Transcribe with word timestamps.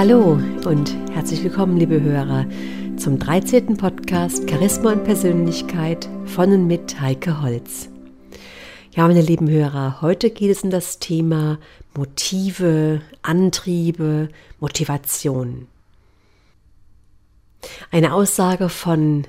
Hallo 0.00 0.40
und 0.64 0.96
herzlich 1.12 1.44
willkommen, 1.44 1.76
liebe 1.76 2.00
Hörer, 2.00 2.46
zum 2.96 3.18
13. 3.18 3.76
Podcast 3.76 4.48
Charisma 4.48 4.92
und 4.92 5.04
Persönlichkeit 5.04 6.08
von 6.24 6.54
und 6.54 6.66
mit 6.66 7.02
Heike 7.02 7.42
Holz. 7.42 7.90
Ja, 8.92 9.06
meine 9.06 9.20
lieben 9.20 9.50
Hörer, 9.50 10.00
heute 10.00 10.30
geht 10.30 10.50
es 10.50 10.62
um 10.62 10.70
das 10.70 11.00
Thema 11.00 11.58
Motive, 11.94 13.02
Antriebe, 13.20 14.30
Motivation. 14.58 15.66
Eine 17.90 18.14
Aussage 18.14 18.70
von 18.70 19.26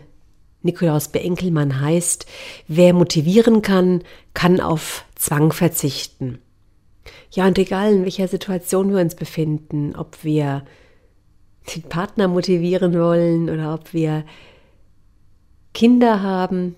Nikolaus 0.62 1.10
Beenkelmann 1.10 1.82
heißt, 1.82 2.26
wer 2.70 2.94
motivieren 2.94 3.62
kann, 3.62 4.04
kann 4.34 4.62
auf 4.62 5.04
Zwang 5.16 5.52
verzichten. 5.52 6.40
Ja, 7.32 7.48
und 7.48 7.58
egal 7.58 7.94
in 7.94 8.04
welcher 8.04 8.28
Situation 8.28 8.92
wir 8.92 9.00
uns 9.00 9.16
befinden, 9.16 9.96
ob 9.96 10.24
wir 10.24 10.66
den 11.74 11.84
Partner 11.84 12.28
motivieren 12.28 12.94
wollen 12.94 13.50
oder 13.50 13.74
ob 13.74 13.94
wir 13.94 14.26
Kinder 15.74 16.22
haben, 16.22 16.76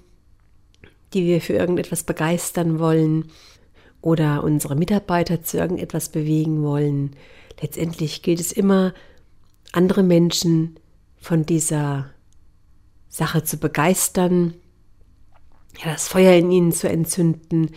die 1.13 1.25
wir 1.25 1.41
für 1.41 1.53
irgendetwas 1.53 2.03
begeistern 2.03 2.79
wollen 2.79 3.31
oder 4.01 4.43
unsere 4.43 4.75
Mitarbeiter 4.75 5.41
zu 5.43 5.57
irgendetwas 5.57 6.09
bewegen 6.09 6.61
wollen, 6.61 7.15
letztendlich 7.59 8.21
gilt 8.21 8.39
es 8.39 8.51
immer, 8.51 8.93
andere 9.71 10.03
Menschen 10.03 10.79
von 11.17 11.45
dieser 11.45 12.11
Sache 13.07 13.43
zu 13.43 13.57
begeistern, 13.57 14.53
ja, 15.83 15.91
das 15.91 16.07
Feuer 16.07 16.33
in 16.33 16.51
ihnen 16.51 16.71
zu 16.71 16.87
entzünden, 16.87 17.71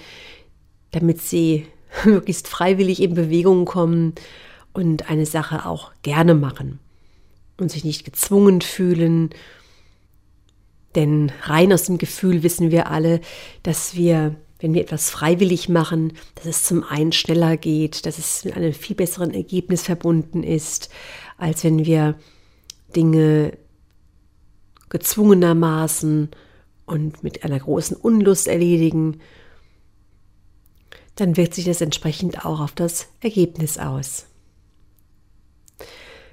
damit 0.91 1.23
sie 1.23 1.67
möglichst 2.05 2.49
freiwillig 2.49 3.03
in 3.03 3.15
Bewegung 3.15 3.65
kommen 3.65 4.15
und 4.73 5.11
eine 5.11 5.27
Sache 5.27 5.67
auch 5.67 5.93
gerne 6.03 6.35
machen 6.35 6.79
und 7.59 7.71
sich 7.71 7.85
nicht 7.85 8.05
gezwungen 8.05 8.61
fühlen. 8.61 9.31
Denn 10.95 11.33
rein 11.43 11.73
aus 11.73 11.85
dem 11.85 11.99
Gefühl 11.99 12.43
wissen 12.43 12.71
wir 12.71 12.91
alle, 12.91 13.21
dass 13.63 13.95
wir, 13.95 14.37
wenn 14.61 14.75
wir 14.75 14.83
etwas 14.83 15.11
freiwillig 15.11 15.69
machen, 15.69 16.13
dass 16.35 16.47
es 16.47 16.65
zum 16.65 16.85
einen 16.85 17.13
schneller 17.13 17.57
geht, 17.57 18.07
dass 18.07 18.19
es 18.19 18.45
mit 18.45 18.57
einem 18.57 18.73
viel 18.73 18.97
besseren 18.97 19.33
Ergebnis 19.33 19.83
verbunden 19.83 20.43
ist, 20.43 20.91
als 21.39 21.65
wenn 21.65 21.85
wir 21.85 22.19
Dinge 22.95 23.53
gezwungenermaßen 24.89 26.31
und 26.87 27.23
mit 27.23 27.45
einer 27.45 27.59
großen 27.59 27.97
Unlust 27.97 28.47
erledigen 28.47 29.21
dann 31.17 31.37
wirkt 31.37 31.55
sich 31.55 31.65
das 31.65 31.81
entsprechend 31.81 32.45
auch 32.45 32.61
auf 32.61 32.73
das 32.73 33.09
Ergebnis 33.21 33.79
aus. 33.79 34.27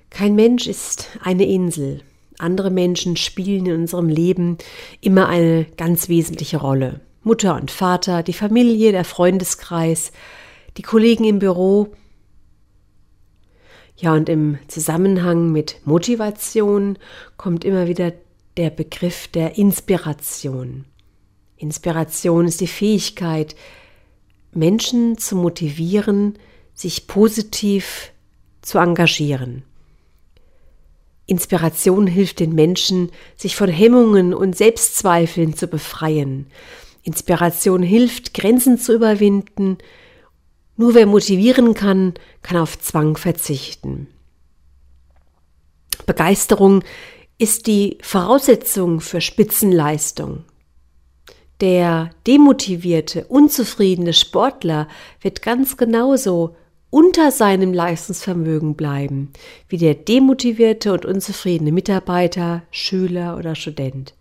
Kein 0.10 0.36
Mensch 0.36 0.68
ist 0.68 1.08
eine 1.24 1.46
Insel. 1.46 2.04
Andere 2.38 2.70
Menschen 2.70 3.16
spielen 3.16 3.66
in 3.66 3.74
unserem 3.74 4.10
Leben 4.10 4.58
immer 5.02 5.28
eine 5.28 5.66
ganz 5.78 6.10
wesentliche 6.10 6.58
Rolle. 6.58 7.02
Mutter 7.24 7.56
und 7.56 7.72
Vater, 7.72 8.22
die 8.22 8.34
Familie, 8.34 8.92
der 8.92 9.06
Freundeskreis, 9.06 10.12
die 10.78 10.82
Kollegen 10.82 11.24
im 11.24 11.40
Büro. 11.40 11.94
Ja, 13.96 14.14
und 14.14 14.28
im 14.28 14.58
Zusammenhang 14.68 15.52
mit 15.52 15.78
Motivation 15.86 16.98
kommt 17.38 17.64
immer 17.64 17.88
wieder 17.88 18.12
der 18.58 18.70
Begriff 18.70 19.28
der 19.30 19.58
Inspiration. 19.58 20.86
Inspiration 21.58 22.46
ist 22.46 22.60
die 22.60 22.68
Fähigkeit, 22.68 23.56
Menschen 24.56 25.18
zu 25.18 25.36
motivieren, 25.36 26.38
sich 26.74 27.08
positiv 27.08 28.12
zu 28.62 28.78
engagieren. 28.78 29.64
Inspiration 31.26 32.08
hilft 32.08 32.40
den 32.40 32.54
Menschen, 32.54 33.12
sich 33.36 33.56
von 33.56 33.70
Hemmungen 33.70 34.34
und 34.34 34.58
Selbstzweifeln 34.58 35.56
zu 35.56 35.68
befreien. 35.68 36.48
Inspiration 37.04 37.82
hilft, 37.82 38.34
Grenzen 38.34 38.78
zu 38.78 38.94
überwinden. 38.94 39.78
Nur 40.76 40.96
wer 40.96 41.06
motivieren 41.06 41.74
kann, 41.74 42.14
kann 42.42 42.58
auf 42.58 42.80
Zwang 42.80 43.16
verzichten. 43.16 44.08
Begeisterung 46.06 46.84
ist 47.38 47.68
die 47.68 47.98
Voraussetzung 48.02 49.00
für 49.00 49.22
Spitzenleistung. 49.22 50.44
Der 51.64 52.10
demotivierte, 52.28 53.24
unzufriedene 53.30 54.12
Sportler 54.12 54.90
wird 55.22 55.42
ganz 55.42 55.78
genauso 55.78 56.58
unter 56.90 57.32
seinem 57.32 57.72
Leistungsvermögen 57.72 58.76
bleiben 58.76 59.32
wie 59.70 59.78
der 59.78 59.94
demotivierte 59.94 60.92
und 60.92 61.06
unzufriedene 61.06 61.72
Mitarbeiter, 61.72 62.64
Schüler 62.70 63.38
oder 63.38 63.56
Student. 63.56 64.14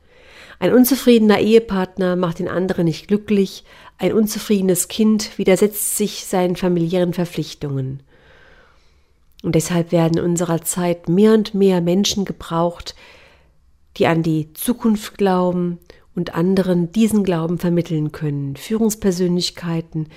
Ein 0.61 0.73
unzufriedener 0.73 1.41
Ehepartner 1.41 2.15
macht 2.15 2.39
den 2.39 2.47
anderen 2.47 2.85
nicht 2.85 3.09
glücklich, 3.09 3.65
ein 3.99 4.13
unzufriedenes 4.13 4.87
Kind 4.87 5.37
widersetzt 5.37 5.97
sich 5.97 6.27
seinen 6.27 6.55
familiären 6.55 7.13
Verpflichtungen. 7.13 8.05
Und 9.43 9.57
deshalb 9.57 9.91
werden 9.91 10.19
in 10.19 10.25
unserer 10.25 10.63
Zeit 10.63 11.09
mehr 11.09 11.35
und 11.35 11.55
mehr 11.55 11.81
Menschen 11.81 12.25
gebraucht, 12.25 12.95
die 13.97 14.07
an 14.07 14.23
die 14.23 14.53
Zukunft 14.53 15.19
glauben 15.19 15.81
und 16.15 16.35
anderen 16.35 16.93
diesen 16.93 17.25
Glauben 17.25 17.59
vermitteln 17.59 18.13
können. 18.13 18.57
Führungspersönlichkeiten, 18.57 20.09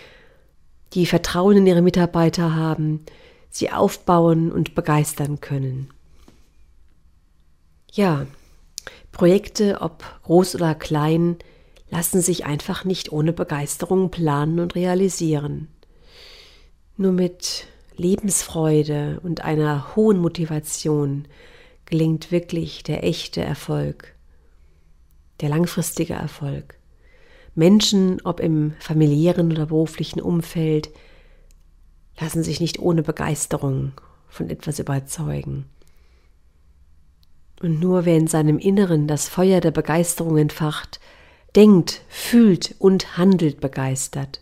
die 0.93 1.05
Vertrauen 1.05 1.57
in 1.57 1.67
ihre 1.67 1.81
Mitarbeiter 1.81 2.55
haben, 2.55 3.01
sie 3.49 3.71
aufbauen 3.71 4.51
und 4.51 4.75
begeistern 4.75 5.39
können. 5.39 5.89
Ja, 7.91 8.27
Projekte, 9.11 9.79
ob 9.79 10.03
groß 10.23 10.55
oder 10.55 10.75
klein, 10.75 11.37
lassen 11.89 12.21
sich 12.21 12.45
einfach 12.45 12.83
nicht 12.83 13.11
ohne 13.11 13.31
Begeisterung 13.31 14.11
planen 14.11 14.59
und 14.59 14.75
realisieren. 14.75 15.69
Nur 16.97 17.13
mit 17.13 17.67
Lebensfreude 17.95 19.21
und 19.23 19.45
einer 19.45 19.95
hohen 19.95 20.19
Motivation 20.19 21.27
gelingt 21.85 22.31
wirklich 22.31 22.83
der 22.83 23.05
echte 23.05 23.41
Erfolg 23.41 24.14
der 25.41 25.49
langfristige 25.49 26.13
Erfolg. 26.13 26.77
Menschen, 27.55 28.21
ob 28.23 28.39
im 28.39 28.73
familiären 28.79 29.51
oder 29.51 29.67
beruflichen 29.67 30.21
Umfeld, 30.21 30.89
lassen 32.19 32.43
sich 32.43 32.59
nicht 32.59 32.79
ohne 32.79 33.03
Begeisterung 33.03 33.93
von 34.27 34.49
etwas 34.49 34.79
überzeugen. 34.79 35.65
Und 37.61 37.79
nur 37.79 38.05
wer 38.05 38.17
in 38.17 38.27
seinem 38.27 38.57
Inneren 38.57 39.07
das 39.07 39.29
Feuer 39.29 39.61
der 39.61 39.71
Begeisterung 39.71 40.37
entfacht, 40.37 40.99
denkt, 41.55 42.01
fühlt 42.09 42.75
und 42.79 43.17
handelt 43.17 43.61
begeistert. 43.61 44.41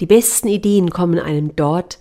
Die 0.00 0.06
besten 0.06 0.48
Ideen 0.48 0.90
kommen 0.90 1.20
einem 1.20 1.54
dort, 1.54 1.98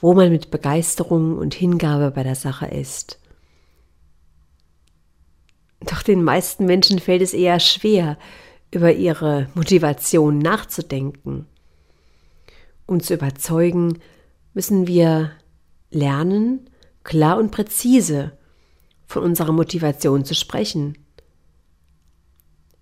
wo 0.00 0.14
man 0.14 0.30
mit 0.30 0.50
Begeisterung 0.50 1.38
und 1.38 1.54
Hingabe 1.54 2.10
bei 2.10 2.22
der 2.22 2.34
Sache 2.34 2.66
ist. 2.66 3.19
Doch 5.80 6.02
den 6.02 6.22
meisten 6.22 6.66
Menschen 6.66 6.98
fällt 6.98 7.22
es 7.22 7.32
eher 7.32 7.58
schwer, 7.58 8.18
über 8.70 8.92
ihre 8.92 9.48
Motivation 9.54 10.38
nachzudenken. 10.38 11.46
Um 12.86 13.00
zu 13.00 13.14
überzeugen, 13.14 13.98
müssen 14.54 14.86
wir 14.86 15.32
lernen, 15.90 16.68
klar 17.02 17.38
und 17.38 17.50
präzise 17.50 18.32
von 19.06 19.22
unserer 19.22 19.52
Motivation 19.52 20.24
zu 20.24 20.34
sprechen. 20.34 20.98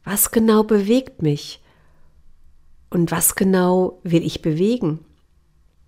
Was 0.04 0.30
genau 0.30 0.62
bewegt 0.62 1.22
mich? 1.22 1.62
Und 2.90 3.10
was 3.10 3.34
genau 3.34 4.00
will 4.02 4.24
ich 4.24 4.42
bewegen? 4.42 5.04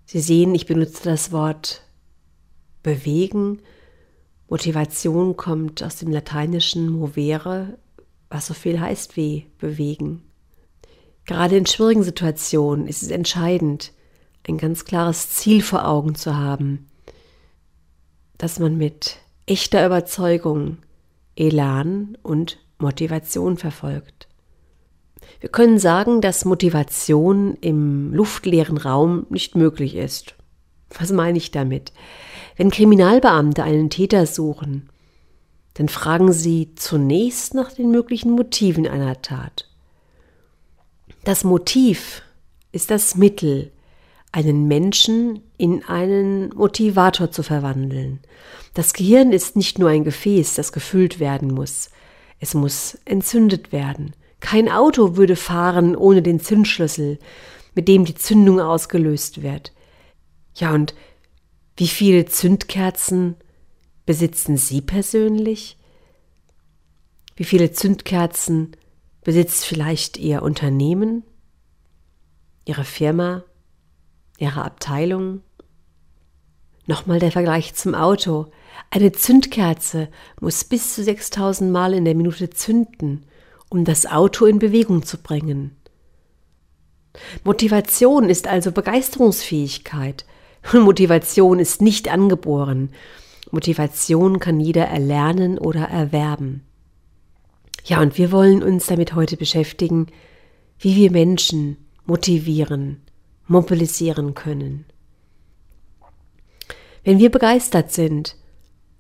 Sie 0.05 0.21
sehen, 0.21 0.55
ich 0.55 0.67
benutze 0.67 1.05
das 1.05 1.33
Wort 1.33 1.83
bewegen 2.83 3.61
Motivation 4.51 5.37
kommt 5.37 5.81
aus 5.81 5.97
dem 5.97 6.11
lateinischen 6.11 6.91
movere, 6.91 7.79
was 8.29 8.49
so 8.49 8.55
viel 8.55 8.81
heißt 8.81 9.17
wie 9.17 9.47
bewegen. 9.59 10.23
Gerade 11.25 11.57
in 11.57 11.67
schwierigen 11.67 12.03
Situationen 12.03 12.89
ist 12.89 13.03
es 13.05 13.11
entscheidend, 13.11 13.93
ein 14.49 14.59
ganz 14.59 14.85
klares 14.85 15.31
Ziel 15.31 15.63
vor 15.63 15.87
Augen 15.87 16.17
zu 16.17 16.37
haben, 16.37 16.89
dass 18.39 18.59
man 18.59 18.77
mit 18.77 19.19
echter 19.47 19.87
Überzeugung, 19.87 20.79
Elan 21.37 22.19
und 22.23 22.59
Motivation 22.79 23.57
verfolgt. 23.57 24.27
Wir 25.39 25.51
können 25.51 25.79
sagen, 25.79 26.21
dass 26.21 26.45
Motivation 26.45 27.55
im 27.61 28.13
luftleeren 28.13 28.79
Raum 28.79 29.27
nicht 29.31 29.55
möglich 29.55 29.95
ist. 29.95 30.35
Was 30.99 31.13
meine 31.13 31.39
ich 31.39 31.53
damit? 31.53 31.93
Wenn 32.61 32.71
Kriminalbeamte 32.71 33.63
einen 33.63 33.89
Täter 33.89 34.27
suchen, 34.27 34.91
dann 35.73 35.89
fragen 35.89 36.31
sie 36.31 36.75
zunächst 36.75 37.55
nach 37.55 37.73
den 37.73 37.91
möglichen 37.91 38.33
Motiven 38.33 38.87
einer 38.87 39.23
Tat. 39.23 39.67
Das 41.25 41.43
Motiv 41.43 42.21
ist 42.71 42.91
das 42.91 43.17
Mittel, 43.17 43.73
einen 44.31 44.69
Menschen 44.69 45.41
in 45.57 45.87
einen 45.87 46.51
Motivator 46.51 47.31
zu 47.31 47.43
verwandeln. 47.43 48.21
Das 48.75 48.93
Gehirn 48.93 49.33
ist 49.33 49.57
nicht 49.57 49.79
nur 49.79 49.89
ein 49.89 50.05
Gefäß, 50.05 50.53
das 50.57 50.71
gefüllt 50.71 51.19
werden 51.19 51.55
muss. 51.55 51.89
Es 52.41 52.53
muss 52.53 52.99
entzündet 53.07 53.73
werden. 53.73 54.13
Kein 54.41 54.69
Auto 54.69 55.17
würde 55.17 55.37
fahren 55.37 55.97
ohne 55.97 56.21
den 56.21 56.41
Zündschlüssel, 56.41 57.21
mit 57.75 57.89
dem 57.89 58.05
die 58.05 58.17
Zündung 58.17 58.61
ausgelöst 58.61 59.41
wird. 59.41 59.73
Ja, 60.57 60.75
und 60.75 60.95
wie 61.81 61.89
viele 61.89 62.27
Zündkerzen 62.27 63.37
besitzen 64.05 64.59
Sie 64.59 64.83
persönlich? 64.83 65.79
Wie 67.37 67.45
viele 67.45 67.73
Zündkerzen 67.73 68.77
besitzt 69.25 69.65
vielleicht 69.65 70.19
Ihr 70.19 70.43
Unternehmen, 70.43 71.23
Ihre 72.67 72.85
Firma, 72.85 73.45
Ihre 74.37 74.63
Abteilung? 74.63 75.41
Nochmal 76.85 77.19
der 77.19 77.33
Vergleich 77.33 77.73
zum 77.73 77.95
Auto. 77.95 78.53
Eine 78.91 79.13
Zündkerze 79.13 80.11
muss 80.39 80.65
bis 80.65 80.95
zu 80.95 81.03
6000 81.03 81.73
Mal 81.73 81.95
in 81.95 82.05
der 82.05 82.15
Minute 82.15 82.51
zünden, 82.51 83.25
um 83.71 83.87
das 83.87 84.05
Auto 84.05 84.45
in 84.45 84.59
Bewegung 84.59 85.07
zu 85.07 85.17
bringen. 85.17 85.75
Motivation 87.43 88.29
ist 88.29 88.49
also 88.49 88.71
Begeisterungsfähigkeit. 88.71 90.27
Motivation 90.73 91.59
ist 91.59 91.83
nicht 91.83 92.09
angeboren. 92.09 92.91
Motivation 93.51 94.39
kann 94.39 94.61
jeder 94.61 94.87
erlernen 94.87 95.59
oder 95.59 95.83
erwerben. 95.83 96.63
Ja, 97.85 98.01
und 98.01 98.19
wir 98.19 98.31
wollen 98.31 98.63
uns 98.63 98.87
damit 98.87 99.15
heute 99.15 99.37
beschäftigen, 99.37 100.07
wie 100.79 100.97
wir 100.97 101.11
Menschen 101.11 101.77
motivieren, 102.05 103.01
mobilisieren 103.47 104.35
können. 104.35 104.85
Wenn 107.05 107.19
wir 107.19 107.31
begeistert 107.31 107.93
sind, 107.93 108.37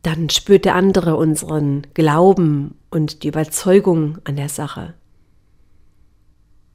dann 0.02 0.30
spürt 0.30 0.64
der 0.64 0.74
andere 0.74 1.16
unseren 1.16 1.86
Glauben 1.92 2.76
und 2.90 3.22
die 3.22 3.28
Überzeugung 3.28 4.18
an 4.24 4.36
der 4.36 4.48
Sache. 4.48 4.94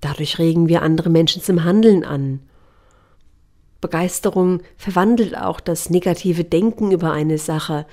Dadurch 0.01 0.37
regen 0.37 0.67
wir 0.69 0.83
andere 0.83 1.09
Menschen 1.09 1.41
zum 1.41 1.63
Handeln 1.63 2.05
an. 2.05 2.41
Begeisterung 3.85 4.63
verwandelt 4.77 5.37
auch 5.37 5.59
das 5.59 5.91
negative 5.91 6.43
Denken 6.43 6.91
über 6.91 7.11
eine 7.11 7.37
Sache 7.37 7.85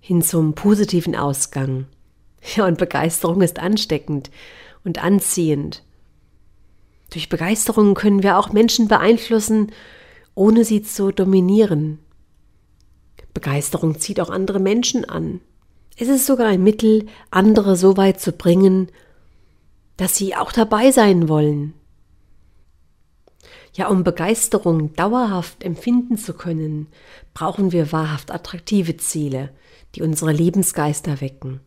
hin 0.00 0.20
zum 0.20 0.56
positiven 0.56 1.14
Ausgang. 1.14 1.86
Ja, 2.56 2.66
und 2.66 2.76
Begeisterung 2.76 3.40
ist 3.40 3.60
ansteckend 3.60 4.32
und 4.82 5.02
anziehend. 5.02 5.84
Durch 7.10 7.28
Begeisterung 7.28 7.94
können 7.94 8.24
wir 8.24 8.36
auch 8.36 8.52
Menschen 8.52 8.88
beeinflussen, 8.88 9.70
ohne 10.34 10.64
sie 10.64 10.82
zu 10.82 11.12
dominieren. 11.12 12.00
Begeisterung 13.32 14.00
zieht 14.00 14.20
auch 14.20 14.30
andere 14.30 14.58
Menschen 14.58 15.04
an. 15.04 15.40
Es 15.96 16.08
ist 16.08 16.26
sogar 16.26 16.48
ein 16.48 16.64
Mittel, 16.64 17.06
andere 17.30 17.76
so 17.76 17.96
weit 17.96 18.20
zu 18.20 18.32
bringen, 18.32 18.88
dass 19.96 20.16
sie 20.16 20.34
auch 20.34 20.50
dabei 20.50 20.90
sein 20.90 21.28
wollen. 21.28 21.74
Ja, 23.76 23.88
um 23.88 24.04
Begeisterung 24.04 24.94
dauerhaft 24.94 25.64
empfinden 25.64 26.16
zu 26.16 26.34
können, 26.34 26.86
brauchen 27.34 27.72
wir 27.72 27.90
wahrhaft 27.90 28.30
attraktive 28.30 28.96
Ziele, 28.96 29.50
die 29.94 30.02
unsere 30.02 30.32
Lebensgeister 30.32 31.20
wecken. 31.20 31.60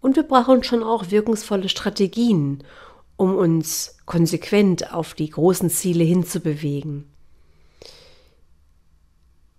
Und 0.00 0.16
wir 0.16 0.22
brauchen 0.22 0.62
schon 0.62 0.82
auch 0.82 1.10
wirkungsvolle 1.10 1.68
Strategien, 1.68 2.64
um 3.16 3.34
uns 3.36 3.98
konsequent 4.06 4.94
auf 4.94 5.12
die 5.12 5.28
großen 5.28 5.68
Ziele 5.68 6.04
hinzubewegen. 6.04 7.04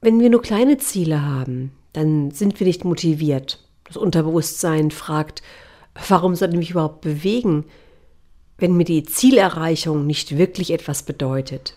Wenn 0.02 0.20
wir 0.20 0.30
nur 0.30 0.42
kleine 0.42 0.78
Ziele 0.78 1.24
haben, 1.24 1.72
dann 1.94 2.32
sind 2.32 2.60
wir 2.60 2.66
nicht 2.66 2.86
motiviert. 2.86 3.60
Das 3.84 3.98
Unterbewusstsein 3.98 4.92
fragt, 4.92 5.44
warum 6.08 6.36
soll 6.36 6.50
ich 6.50 6.56
mich 6.56 6.72
überhaupt 6.72 7.02
bewegen, 7.02 7.66
wenn 8.60 8.76
mir 8.76 8.86
die 8.86 9.04
Zielerreichung 9.04 10.06
nicht 10.06 10.38
wirklich 10.38 10.72
etwas 10.72 11.04
bedeutet. 11.04 11.74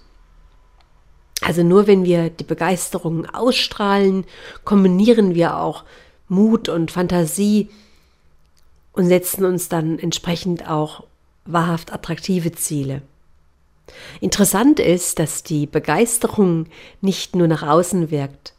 Also 1.40 1.62
nur 1.62 1.86
wenn 1.86 2.04
wir 2.04 2.30
die 2.30 2.44
Begeisterung 2.44 3.26
ausstrahlen, 3.26 4.24
kombinieren 4.64 5.34
wir 5.34 5.56
auch 5.56 5.84
Mut 6.28 6.68
und 6.68 6.90
Fantasie 6.90 7.68
und 8.92 9.06
setzen 9.06 9.44
uns 9.44 9.68
dann 9.68 9.98
entsprechend 9.98 10.68
auch 10.68 11.04
wahrhaft 11.44 11.92
attraktive 11.92 12.52
Ziele. 12.52 13.02
Interessant 14.20 14.78
ist, 14.78 15.18
dass 15.18 15.42
die 15.42 15.66
Begeisterung 15.66 16.66
nicht 17.00 17.34
nur 17.34 17.48
nach 17.48 17.62
außen 17.62 18.10
wirkt. 18.10 18.54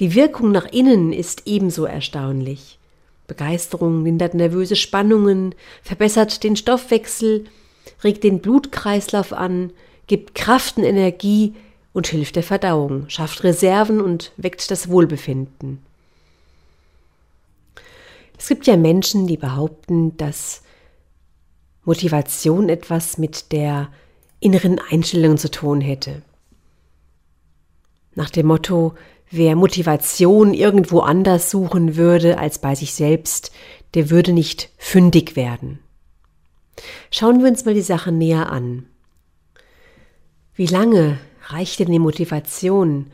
Die 0.00 0.14
Wirkung 0.14 0.50
nach 0.50 0.66
innen 0.66 1.12
ist 1.12 1.42
ebenso 1.46 1.84
erstaunlich. 1.84 2.78
Begeisterung 3.26 4.04
lindert 4.04 4.34
nervöse 4.34 4.76
Spannungen, 4.76 5.54
verbessert 5.82 6.44
den 6.44 6.56
Stoffwechsel, 6.56 7.44
regt 8.02 8.24
den 8.24 8.40
Blutkreislauf 8.40 9.32
an, 9.32 9.72
gibt 10.06 10.34
Kraft 10.34 10.76
und 10.76 10.84
Energie 10.84 11.54
und 11.92 12.06
hilft 12.06 12.36
der 12.36 12.42
Verdauung, 12.42 13.08
schafft 13.08 13.44
Reserven 13.44 14.00
und 14.00 14.32
weckt 14.36 14.70
das 14.70 14.88
Wohlbefinden. 14.88 15.78
Es 18.36 18.48
gibt 18.48 18.66
ja 18.66 18.76
Menschen, 18.76 19.26
die 19.26 19.36
behaupten, 19.36 20.16
dass 20.16 20.62
Motivation 21.84 22.68
etwas 22.68 23.16
mit 23.16 23.52
der 23.52 23.90
inneren 24.40 24.78
Einstellung 24.90 25.38
zu 25.38 25.50
tun 25.50 25.80
hätte. 25.80 26.22
Nach 28.14 28.30
dem 28.30 28.46
Motto, 28.46 28.94
wer 29.36 29.56
Motivation 29.56 30.54
irgendwo 30.54 31.00
anders 31.00 31.50
suchen 31.50 31.96
würde 31.96 32.38
als 32.38 32.58
bei 32.58 32.74
sich 32.74 32.94
selbst, 32.94 33.52
der 33.94 34.10
würde 34.10 34.32
nicht 34.32 34.70
fündig 34.76 35.36
werden. 35.36 35.78
Schauen 37.10 37.42
wir 37.42 37.48
uns 37.48 37.64
mal 37.64 37.74
die 37.74 37.80
Sache 37.80 38.12
näher 38.12 38.50
an. 38.50 38.86
Wie 40.54 40.66
lange 40.66 41.18
reicht 41.48 41.80
denn 41.80 41.90
die 41.90 41.98
Motivation, 41.98 43.10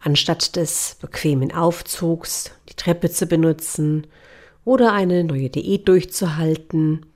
anstatt 0.00 0.56
des 0.56 0.96
bequemen 1.00 1.52
Aufzugs 1.52 2.50
die 2.68 2.74
Treppe 2.74 3.10
zu 3.10 3.26
benutzen 3.26 4.06
oder 4.64 4.92
eine 4.92 5.24
neue 5.24 5.50
Diät 5.50 5.88
durchzuhalten 5.88 7.06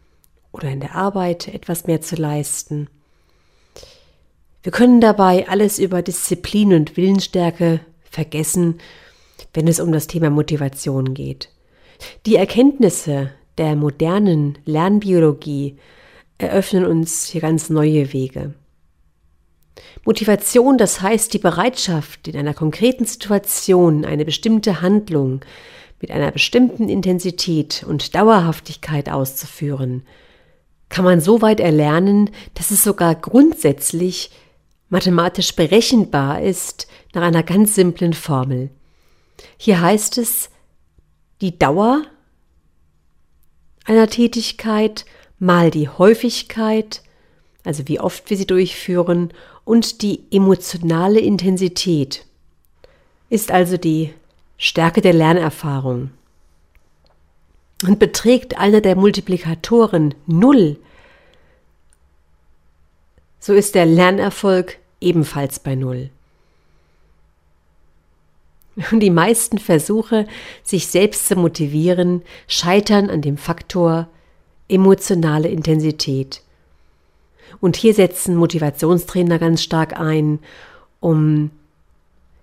oder 0.52 0.68
in 0.68 0.80
der 0.80 0.94
Arbeit 0.94 1.48
etwas 1.48 1.86
mehr 1.86 2.00
zu 2.00 2.16
leisten. 2.16 2.88
Wir 4.62 4.72
können 4.72 5.00
dabei 5.00 5.48
alles 5.48 5.78
über 5.78 6.02
Disziplin 6.02 6.72
und 6.72 6.96
Willensstärke 6.96 7.80
vergessen, 8.12 8.78
wenn 9.54 9.66
es 9.66 9.80
um 9.80 9.90
das 9.90 10.06
Thema 10.06 10.30
Motivation 10.30 11.14
geht. 11.14 11.48
Die 12.26 12.36
Erkenntnisse 12.36 13.30
der 13.58 13.74
modernen 13.76 14.58
Lernbiologie 14.64 15.76
eröffnen 16.38 16.84
uns 16.84 17.26
hier 17.26 17.40
ganz 17.40 17.70
neue 17.70 18.12
Wege. 18.12 18.54
Motivation, 20.04 20.78
das 20.78 21.00
heißt 21.00 21.32
die 21.32 21.38
Bereitschaft, 21.38 22.28
in 22.28 22.36
einer 22.36 22.54
konkreten 22.54 23.04
Situation 23.04 24.04
eine 24.04 24.24
bestimmte 24.24 24.80
Handlung 24.80 25.40
mit 26.00 26.10
einer 26.10 26.32
bestimmten 26.32 26.88
Intensität 26.88 27.84
und 27.88 28.14
Dauerhaftigkeit 28.14 29.08
auszuführen, 29.08 30.02
kann 30.88 31.04
man 31.04 31.20
so 31.20 31.40
weit 31.40 31.60
erlernen, 31.60 32.30
dass 32.54 32.70
es 32.70 32.82
sogar 32.82 33.14
grundsätzlich 33.14 34.30
mathematisch 34.88 35.54
berechenbar 35.56 36.42
ist 36.42 36.86
nach 37.12 37.22
einer 37.22 37.42
ganz 37.42 37.74
simplen 37.74 38.12
Formel. 38.12 38.70
Hier 39.56 39.80
heißt 39.80 40.18
es, 40.18 40.50
die 41.40 41.58
Dauer 41.58 42.02
einer 43.84 44.06
Tätigkeit 44.06 45.04
mal 45.38 45.70
die 45.70 45.88
Häufigkeit, 45.88 47.02
also 47.64 47.88
wie 47.88 48.00
oft 48.00 48.30
wir 48.30 48.36
sie 48.36 48.46
durchführen, 48.46 49.32
und 49.64 50.02
die 50.02 50.20
emotionale 50.30 51.20
Intensität 51.20 52.24
ist 53.28 53.50
also 53.50 53.76
die 53.76 54.12
Stärke 54.56 55.00
der 55.00 55.12
Lernerfahrung 55.12 56.10
und 57.86 57.98
beträgt 57.98 58.58
einer 58.58 58.80
der 58.80 58.96
Multiplikatoren 58.96 60.14
null, 60.26 60.78
so 63.40 63.52
ist 63.52 63.74
der 63.74 63.86
Lernerfolg 63.86 64.78
ebenfalls 65.00 65.58
bei 65.58 65.74
null. 65.74 66.10
Und 68.90 69.00
die 69.02 69.10
meisten 69.10 69.58
Versuche, 69.58 70.26
sich 70.62 70.86
selbst 70.86 71.28
zu 71.28 71.36
motivieren, 71.36 72.22
scheitern 72.48 73.10
an 73.10 73.22
dem 73.22 73.36
Faktor 73.36 74.08
emotionale 74.68 75.48
Intensität. 75.48 76.42
Und 77.60 77.76
hier 77.76 77.94
setzen 77.94 78.36
Motivationstrainer 78.36 79.38
ganz 79.38 79.62
stark 79.62 79.98
ein, 79.98 80.38
um 81.00 81.50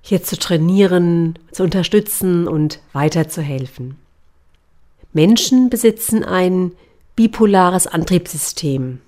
hier 0.02 0.24
zu 0.24 0.38
trainieren, 0.38 1.38
zu 1.52 1.64
unterstützen 1.64 2.48
und 2.48 2.80
weiterzuhelfen. 2.94 3.98
Menschen 5.12 5.70
besitzen 5.70 6.24
ein 6.24 6.72
bipolares 7.16 7.88
Antriebssystem, 7.88 9.02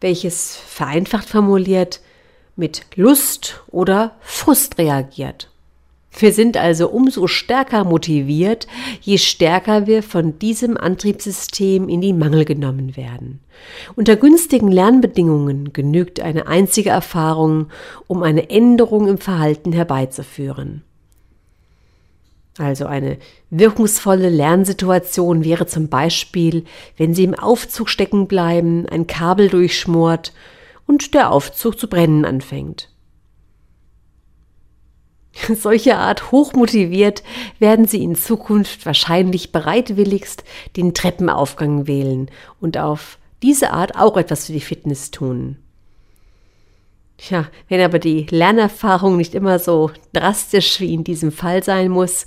welches 0.00 0.56
vereinfacht 0.56 1.28
formuliert 1.28 2.00
mit 2.56 2.82
Lust 2.96 3.62
oder 3.68 4.16
Frust 4.20 4.78
reagiert. 4.78 5.50
Wir 6.18 6.32
sind 6.32 6.56
also 6.56 6.88
umso 6.90 7.28
stärker 7.28 7.84
motiviert, 7.84 8.66
je 9.00 9.16
stärker 9.16 9.86
wir 9.86 10.02
von 10.02 10.38
diesem 10.38 10.76
Antriebssystem 10.76 11.88
in 11.88 12.00
die 12.00 12.12
Mangel 12.12 12.44
genommen 12.44 12.96
werden. 12.96 13.40
Unter 13.94 14.16
günstigen 14.16 14.72
Lernbedingungen 14.72 15.72
genügt 15.72 16.20
eine 16.20 16.46
einzige 16.46 16.90
Erfahrung, 16.90 17.68
um 18.08 18.22
eine 18.22 18.50
Änderung 18.50 19.06
im 19.06 19.18
Verhalten 19.18 19.72
herbeizuführen. 19.72 20.82
Also 22.58 22.86
eine 22.86 23.16
wirkungsvolle 23.50 24.28
Lernsituation 24.28 25.44
wäre 25.44 25.66
zum 25.66 25.88
Beispiel, 25.88 26.64
wenn 26.96 27.14
Sie 27.14 27.24
im 27.24 27.34
Aufzug 27.34 27.88
stecken 27.88 28.26
bleiben, 28.26 28.86
ein 28.86 29.06
Kabel 29.06 29.48
durchschmort 29.48 30.34
und 30.86 31.14
der 31.14 31.30
Aufzug 31.30 31.78
zu 31.78 31.88
brennen 31.88 32.24
anfängt. 32.24 32.89
Solche 35.54 35.96
Art 35.96 36.32
hochmotiviert 36.32 37.22
werden 37.58 37.86
Sie 37.86 38.02
in 38.02 38.16
Zukunft 38.16 38.84
wahrscheinlich 38.86 39.52
bereitwilligst 39.52 40.44
den 40.76 40.94
Treppenaufgang 40.94 41.86
wählen 41.86 42.30
und 42.60 42.78
auf 42.78 43.18
diese 43.42 43.72
Art 43.72 43.96
auch 43.96 44.16
etwas 44.16 44.46
für 44.46 44.52
die 44.52 44.60
Fitness 44.60 45.10
tun. 45.10 45.56
Tja, 47.16 47.48
wenn 47.68 47.80
aber 47.80 47.98
die 47.98 48.26
Lernerfahrung 48.30 49.16
nicht 49.16 49.34
immer 49.34 49.58
so 49.58 49.90
drastisch 50.12 50.80
wie 50.80 50.94
in 50.94 51.04
diesem 51.04 51.32
Fall 51.32 51.62
sein 51.62 51.90
muss, 51.90 52.24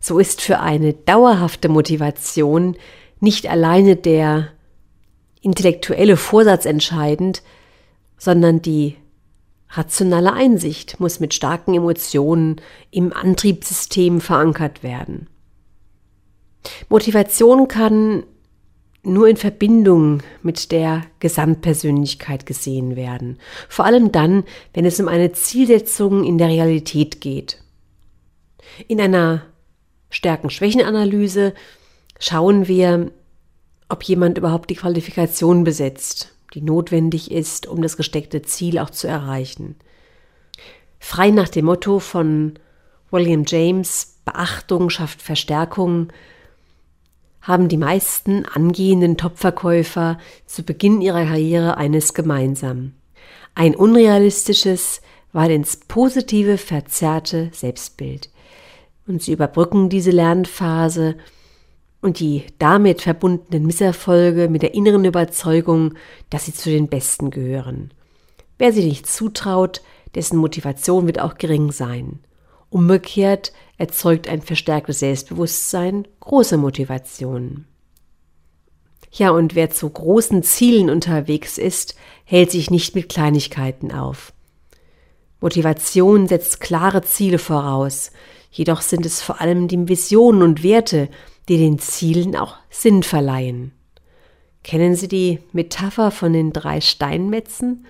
so 0.00 0.18
ist 0.18 0.40
für 0.40 0.60
eine 0.60 0.92
dauerhafte 0.92 1.68
Motivation 1.68 2.76
nicht 3.20 3.48
alleine 3.48 3.96
der 3.96 4.48
intellektuelle 5.40 6.16
Vorsatz 6.16 6.66
entscheidend, 6.66 7.42
sondern 8.16 8.62
die 8.62 8.96
rationale 9.70 10.32
Einsicht 10.32 10.98
muss 11.00 11.20
mit 11.20 11.34
starken 11.34 11.74
Emotionen 11.74 12.60
im 12.90 13.12
Antriebssystem 13.12 14.20
verankert 14.20 14.82
werden. 14.82 15.28
Motivation 16.88 17.68
kann 17.68 18.24
nur 19.02 19.28
in 19.28 19.36
Verbindung 19.36 20.22
mit 20.42 20.72
der 20.72 21.02
Gesamtpersönlichkeit 21.20 22.46
gesehen 22.46 22.96
werden, 22.96 23.38
vor 23.68 23.84
allem 23.84 24.12
dann, 24.12 24.44
wenn 24.74 24.84
es 24.84 25.00
um 25.00 25.08
eine 25.08 25.32
Zielsetzung 25.32 26.24
in 26.24 26.38
der 26.38 26.48
Realität 26.48 27.20
geht. 27.20 27.62
In 28.86 29.00
einer 29.00 29.42
Stärken-Schwächen-Analyse 30.10 31.54
schauen 32.18 32.68
wir, 32.68 33.10
ob 33.88 34.02
jemand 34.02 34.36
überhaupt 34.36 34.68
die 34.70 34.74
Qualifikation 34.74 35.64
besitzt, 35.64 36.34
die 36.54 36.62
notwendig 36.62 37.30
ist, 37.30 37.66
um 37.66 37.82
das 37.82 37.96
gesteckte 37.96 38.42
Ziel 38.42 38.78
auch 38.78 38.90
zu 38.90 39.06
erreichen. 39.06 39.76
Frei 40.98 41.30
nach 41.30 41.48
dem 41.48 41.66
Motto 41.66 41.98
von 41.98 42.58
William 43.10 43.44
James 43.46 44.18
Beachtung 44.24 44.90
schafft 44.90 45.22
Verstärkung 45.22 46.12
haben 47.40 47.68
die 47.68 47.78
meisten 47.78 48.44
angehenden 48.44 49.16
Topverkäufer 49.16 50.18
zu 50.44 50.64
Beginn 50.64 51.00
ihrer 51.00 51.24
Karriere 51.24 51.78
eines 51.78 52.12
gemeinsam. 52.12 52.92
Ein 53.54 53.74
unrealistisches, 53.74 55.00
weil 55.32 55.50
ins 55.50 55.76
Positive 55.76 56.58
verzerrte 56.58 57.48
Selbstbild. 57.52 58.30
Und 59.06 59.22
sie 59.22 59.32
überbrücken 59.32 59.88
diese 59.88 60.10
Lernphase 60.10 61.16
und 62.00 62.20
die 62.20 62.44
damit 62.58 63.02
verbundenen 63.02 63.66
Misserfolge 63.66 64.48
mit 64.48 64.62
der 64.62 64.74
inneren 64.74 65.04
Überzeugung, 65.04 65.94
dass 66.30 66.44
sie 66.46 66.54
zu 66.54 66.70
den 66.70 66.88
Besten 66.88 67.30
gehören. 67.30 67.92
Wer 68.58 68.72
sie 68.72 68.84
nicht 68.84 69.06
zutraut, 69.06 69.82
dessen 70.14 70.38
Motivation 70.38 71.06
wird 71.06 71.20
auch 71.20 71.36
gering 71.36 71.72
sein. 71.72 72.20
Umgekehrt 72.70 73.52
erzeugt 73.78 74.28
ein 74.28 74.42
verstärktes 74.42 75.00
Selbstbewusstsein 75.00 76.06
große 76.20 76.56
Motivation. 76.56 77.66
Ja, 79.10 79.30
und 79.30 79.54
wer 79.54 79.70
zu 79.70 79.88
großen 79.88 80.42
Zielen 80.42 80.90
unterwegs 80.90 81.56
ist, 81.56 81.94
hält 82.24 82.50
sich 82.50 82.70
nicht 82.70 82.94
mit 82.94 83.08
Kleinigkeiten 83.08 83.90
auf. 83.90 84.32
Motivation 85.40 86.26
setzt 86.26 86.60
klare 86.60 87.02
Ziele 87.02 87.38
voraus, 87.38 88.10
jedoch 88.50 88.82
sind 88.82 89.06
es 89.06 89.22
vor 89.22 89.40
allem 89.40 89.68
die 89.68 89.88
Visionen 89.88 90.42
und 90.42 90.62
Werte, 90.62 91.08
die 91.48 91.58
den 91.58 91.78
Zielen 91.78 92.36
auch 92.36 92.56
Sinn 92.70 93.02
verleihen. 93.02 93.72
Kennen 94.64 94.94
Sie 94.94 95.08
die 95.08 95.38
Metapher 95.52 96.10
von 96.10 96.32
den 96.32 96.52
drei 96.52 96.80
Steinmetzen? 96.80 97.86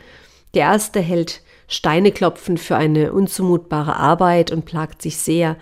Der 0.54 0.62
erste 0.62 1.00
hält 1.00 1.42
Steine 1.66 2.12
klopfen 2.12 2.56
für 2.56 2.76
eine 2.76 3.12
unzumutbare 3.12 3.96
Arbeit 3.96 4.50
und 4.50 4.64
plagt 4.64 5.02
sich 5.02 5.18
sehr. 5.18 5.56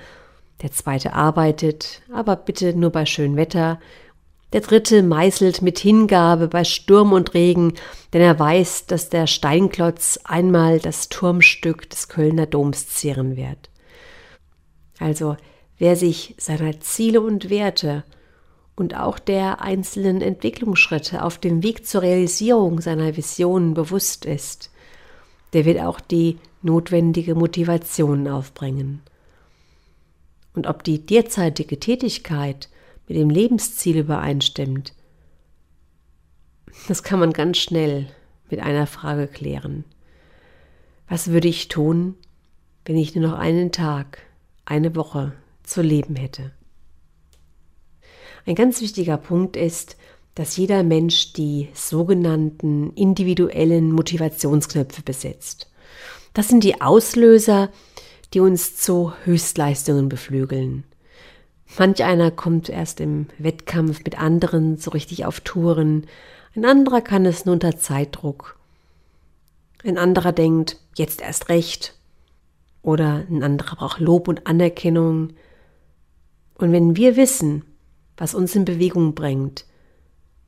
Der 0.62 0.70
zweite 0.70 1.14
arbeitet, 1.14 2.02
aber 2.12 2.36
bitte 2.36 2.74
nur 2.74 2.90
bei 2.90 3.06
schönem 3.06 3.36
Wetter. 3.36 3.80
Der 4.52 4.60
dritte 4.60 5.02
meißelt 5.02 5.60
mit 5.62 5.78
Hingabe 5.78 6.48
bei 6.48 6.64
Sturm 6.64 7.12
und 7.12 7.34
Regen, 7.34 7.74
denn 8.12 8.22
er 8.22 8.38
weiß, 8.38 8.86
dass 8.86 9.10
der 9.10 9.26
Steinklotz 9.26 10.20
einmal 10.24 10.78
das 10.78 11.08
Turmstück 11.08 11.90
des 11.90 12.08
Kölner 12.08 12.46
Doms 12.46 12.88
zehren 12.88 13.36
wird. 13.36 13.68
Also, 15.00 15.36
wer 15.78 15.96
sich 15.96 16.34
seiner 16.38 16.80
Ziele 16.80 17.20
und 17.20 17.50
Werte 17.50 18.04
und 18.76 18.94
auch 18.96 19.18
der 19.18 19.62
einzelnen 19.62 20.20
Entwicklungsschritte 20.20 21.22
auf 21.22 21.38
dem 21.38 21.62
Weg 21.62 21.86
zur 21.86 22.02
Realisierung 22.02 22.80
seiner 22.80 23.16
Visionen 23.16 23.74
bewusst 23.74 24.24
ist, 24.24 24.70
der 25.52 25.64
wird 25.64 25.80
auch 25.80 26.00
die 26.00 26.38
notwendige 26.62 27.34
Motivation 27.34 28.28
aufbringen. 28.28 29.00
Und 30.54 30.66
ob 30.66 30.84
die 30.84 31.04
derzeitige 31.04 31.78
Tätigkeit 31.78 32.68
mit 33.08 33.16
dem 33.16 33.30
Lebensziel 33.30 33.98
übereinstimmt, 33.98 34.94
das 36.88 37.02
kann 37.02 37.20
man 37.20 37.32
ganz 37.32 37.58
schnell 37.58 38.08
mit 38.50 38.60
einer 38.60 38.86
Frage 38.86 39.26
klären. 39.26 39.84
Was 41.08 41.28
würde 41.28 41.48
ich 41.48 41.68
tun, 41.68 42.14
wenn 42.84 42.96
ich 42.96 43.14
nur 43.14 43.28
noch 43.28 43.38
einen 43.38 43.72
Tag, 43.72 44.22
eine 44.64 44.94
Woche 44.94 45.32
zu 45.66 45.82
leben 45.82 46.16
hätte? 46.16 46.52
Ein 48.46 48.54
ganz 48.54 48.80
wichtiger 48.80 49.16
Punkt 49.16 49.56
ist, 49.56 49.96
dass 50.34 50.56
jeder 50.56 50.82
Mensch 50.82 51.32
die 51.32 51.68
sogenannten 51.74 52.92
individuellen 52.94 53.90
Motivationsknöpfe 53.92 55.02
besitzt. 55.02 55.70
Das 56.34 56.48
sind 56.48 56.62
die 56.62 56.80
Auslöser, 56.80 57.70
die 58.34 58.40
uns 58.40 58.76
zu 58.76 59.12
Höchstleistungen 59.24 60.08
beflügeln. 60.08 60.84
Manch 61.78 62.04
einer 62.04 62.30
kommt 62.30 62.68
erst 62.68 63.00
im 63.00 63.26
Wettkampf 63.38 64.04
mit 64.04 64.18
anderen 64.18 64.76
so 64.76 64.90
richtig 64.90 65.24
auf 65.24 65.40
Touren, 65.40 66.06
ein 66.56 66.64
anderer 66.64 67.02
kann 67.02 67.26
es 67.26 67.44
nur 67.44 67.52
unter 67.52 67.76
Zeitdruck. 67.76 68.58
Ein 69.84 69.98
anderer 69.98 70.32
denkt, 70.32 70.78
jetzt 70.96 71.20
erst 71.20 71.50
recht. 71.50 71.94
Oder 72.80 73.26
ein 73.28 73.42
anderer 73.42 73.76
braucht 73.76 74.00
Lob 74.00 74.26
und 74.26 74.46
Anerkennung. 74.46 75.34
Und 76.58 76.72
wenn 76.72 76.96
wir 76.96 77.16
wissen, 77.16 77.64
was 78.16 78.34
uns 78.34 78.54
in 78.54 78.64
Bewegung 78.64 79.14
bringt, 79.14 79.64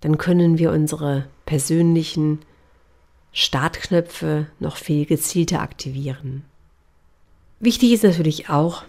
dann 0.00 0.16
können 0.16 0.58
wir 0.58 0.72
unsere 0.72 1.28
persönlichen 1.44 2.40
Startknöpfe 3.32 4.46
noch 4.58 4.76
viel 4.76 5.06
gezielter 5.06 5.60
aktivieren. 5.60 6.44
Wichtig 7.60 7.92
ist 7.92 8.04
natürlich 8.04 8.48
auch, 8.48 8.84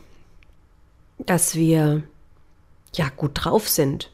dass 1.17 1.55
wir 1.55 2.03
ja 2.93 3.09
gut 3.15 3.31
drauf 3.33 3.67
sind. 3.67 4.11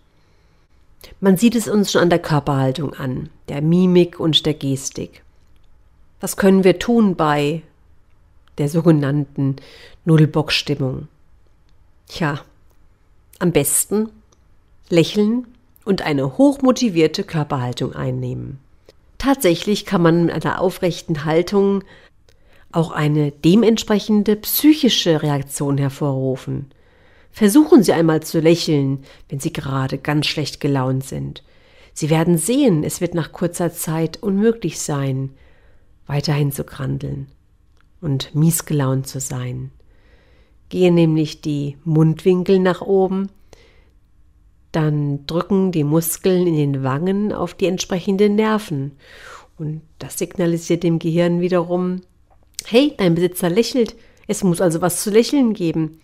Man 1.20 1.38
sieht 1.38 1.56
es 1.56 1.68
uns 1.68 1.92
schon 1.92 2.02
an 2.02 2.10
der 2.10 2.20
Körperhaltung 2.20 2.94
an, 2.94 3.30
der 3.50 3.62
Mimik 3.62 4.20
und 4.20 4.46
der 4.46 4.56
Gestik. 4.56 5.24
Was 6.20 6.38
können 6.38 6.64
wir 6.64 6.80
tun 6.80 7.16
bei 7.16 7.62
der 8.58 8.70
sogenannten 8.70 9.58
Nullbock-Stimmung? 10.06 11.08
Tja, 12.08 12.42
am 13.40 13.52
besten 13.52 14.10
lächeln 14.90 15.48
und 15.84 16.02
eine 16.02 16.38
hochmotivierte 16.38 17.24
Körperhaltung 17.24 17.94
einnehmen. 17.94 18.60
Tatsächlich 19.18 19.86
kann 19.86 20.02
man 20.02 20.26
mit 20.26 20.46
einer 20.46 20.62
aufrechten 20.62 21.26
Haltung 21.26 21.84
auch 22.72 22.92
eine 22.92 23.32
dementsprechende 23.32 24.36
psychische 24.36 25.22
Reaktion 25.22 25.78
hervorrufen. 25.78 26.72
Versuchen 27.32 27.84
Sie 27.84 27.94
einmal 27.94 28.22
zu 28.22 28.40
lächeln, 28.40 29.04
wenn 29.30 29.40
Sie 29.40 29.54
gerade 29.54 29.98
ganz 29.98 30.26
schlecht 30.28 30.60
gelaunt 30.60 31.06
sind. 31.06 31.44
Sie 31.94 32.10
werden 32.10 32.38
sehen, 32.38 32.84
es 32.84 33.00
wird 33.00 33.14
nach 33.14 33.32
kurzer 33.32 33.72
Zeit 33.72 34.22
unmöglich 34.22 34.80
sein, 34.80 35.32
weiterhin 36.08 36.52
zu 36.52 36.64
krandeln 36.64 37.28
und 38.02 38.36
miesgelaunt 38.36 39.08
zu 39.08 39.20
sein. 39.20 39.72
Gehen 40.70 40.96
nämlich 40.96 41.42
die 41.42 41.78
Mundwinkel 41.84 42.60
nach 42.60 42.82
oben, 42.82 43.30
dann 44.72 45.26
drücken 45.26 45.72
die 45.72 45.86
Muskeln 45.86 46.48
in 46.48 46.56
den 46.56 46.84
Wangen 46.84 47.32
auf 47.32 47.54
die 47.54 47.68
entsprechenden 47.68 48.36
Nerven 48.36 48.98
Und 49.58 49.82
das 50.00 50.18
signalisiert 50.18 50.84
dem 50.84 51.00
Gehirn 51.00 51.40
wiederum, 51.40 52.02
hey, 52.66 52.94
dein 52.98 53.16
Besitzer 53.16 53.50
lächelt, 53.50 53.96
es 54.28 54.44
muss 54.44 54.60
also 54.60 54.82
was 54.82 55.02
zu 55.02 55.12
lächeln 55.12 55.54
geben. 55.54 56.02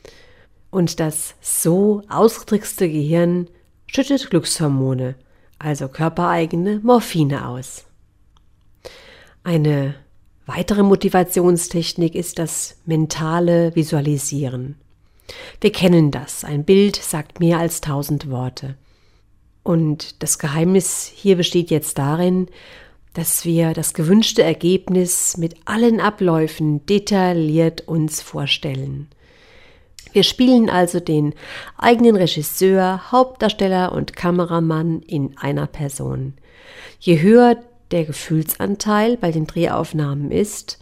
Und 0.70 1.02
das 1.02 1.36
so 1.42 2.02
ausgetrickste 2.08 2.88
Gehirn 2.88 3.50
schüttet 3.88 4.30
Glückshormone, 4.30 5.16
also 5.60 5.90
körpereigene 5.90 6.80
Morphine 6.82 7.48
aus. 7.48 7.86
Eine 9.44 9.96
weitere 10.56 10.84
Motivationstechnik 10.84 12.14
ist 12.14 12.38
das 12.38 12.78
mentale 12.86 13.74
Visualisieren. 13.76 14.76
Wir 15.62 15.72
kennen 15.72 16.12
das. 16.12 16.44
Ein 16.44 16.66
Bild 16.66 16.98
sagt 16.98 17.40
mehr 17.40 17.58
als 17.58 17.80
tausend 17.80 18.30
Worte. 18.30 18.76
Und 19.64 20.22
das 20.22 20.40
Geheimnis 20.40 21.10
hier 21.14 21.38
besteht 21.38 21.70
jetzt 21.70 21.98
darin, 21.98 22.48
dass 23.14 23.46
wir 23.46 23.74
das 23.74 23.94
gewünschte 23.94 24.44
Ergebnis 24.44 25.38
mit 25.38 25.56
allen 25.66 26.00
Abläufen 26.00 26.86
detailliert 26.86 27.88
uns 27.88 28.22
vorstellen. 28.22 29.10
Wir 30.12 30.24
spielen 30.24 30.70
also 30.70 31.00
den 31.00 31.34
eigenen 31.78 32.18
Regisseur, 32.18 33.12
Hauptdarsteller 33.12 33.94
und 33.94 34.16
Kameramann 34.16 35.02
in 35.02 35.38
einer 35.38 35.68
Person. 35.68 36.34
Je 37.00 37.22
höher 37.22 37.58
der 37.92 38.06
Gefühlsanteil 38.06 39.18
bei 39.18 39.32
den 39.32 39.48
Drehaufnahmen 39.48 40.32
ist, 40.32 40.80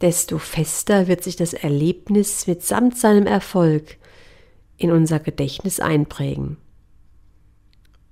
desto 0.00 0.38
fester 0.38 1.06
wird 1.06 1.22
sich 1.22 1.36
das 1.36 1.54
Erlebnis 1.54 2.46
mitsamt 2.46 2.98
seinem 2.98 3.26
Erfolg 3.26 3.96
in 4.76 4.90
unser 4.90 5.20
Gedächtnis 5.20 5.80
einprägen. 5.80 6.56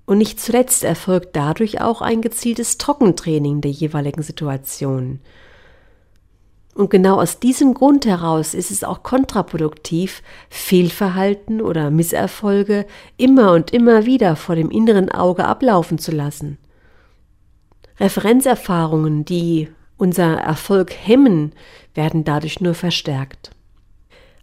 Und 0.07 0.19
nicht 0.19 0.41
zuletzt 0.41 0.85
erfolgt 0.85 1.37
dadurch 1.37 1.81
auch 1.81 2.01
ein 2.01 2.21
gezieltes 2.21 2.79
Trockentraining 2.79 3.61
der 3.61 3.71
jeweiligen 3.71 4.23
Situation. 4.23 5.21
Und 6.75 6.91
genau 6.91 7.21
aus 7.21 7.41
diesem 7.41 7.75
Grund 7.75 8.07
heraus 8.07 8.55
ist 8.55 8.71
es 8.71 8.85
auch 8.85 9.03
kontraproduktiv, 9.03 10.23
Fehlverhalten 10.49 11.61
oder 11.61 11.91
Misserfolge 11.91 12.87
immer 13.17 13.53
und 13.53 13.73
immer 13.73 14.07
wieder 14.07 14.37
vor 14.37 14.55
dem 14.55 14.71
inneren 14.71 15.11
Auge 15.11 15.45
ablaufen 15.45 15.99
zu 15.99 16.13
lassen. 16.13 16.59
Referenzerfahrungen, 18.01 19.25
die 19.25 19.69
unser 19.99 20.39
Erfolg 20.39 20.93
hemmen, 20.93 21.53
werden 21.95 22.25
dadurch 22.25 22.61
nur 22.61 22.75
verstärkt. 22.75 23.51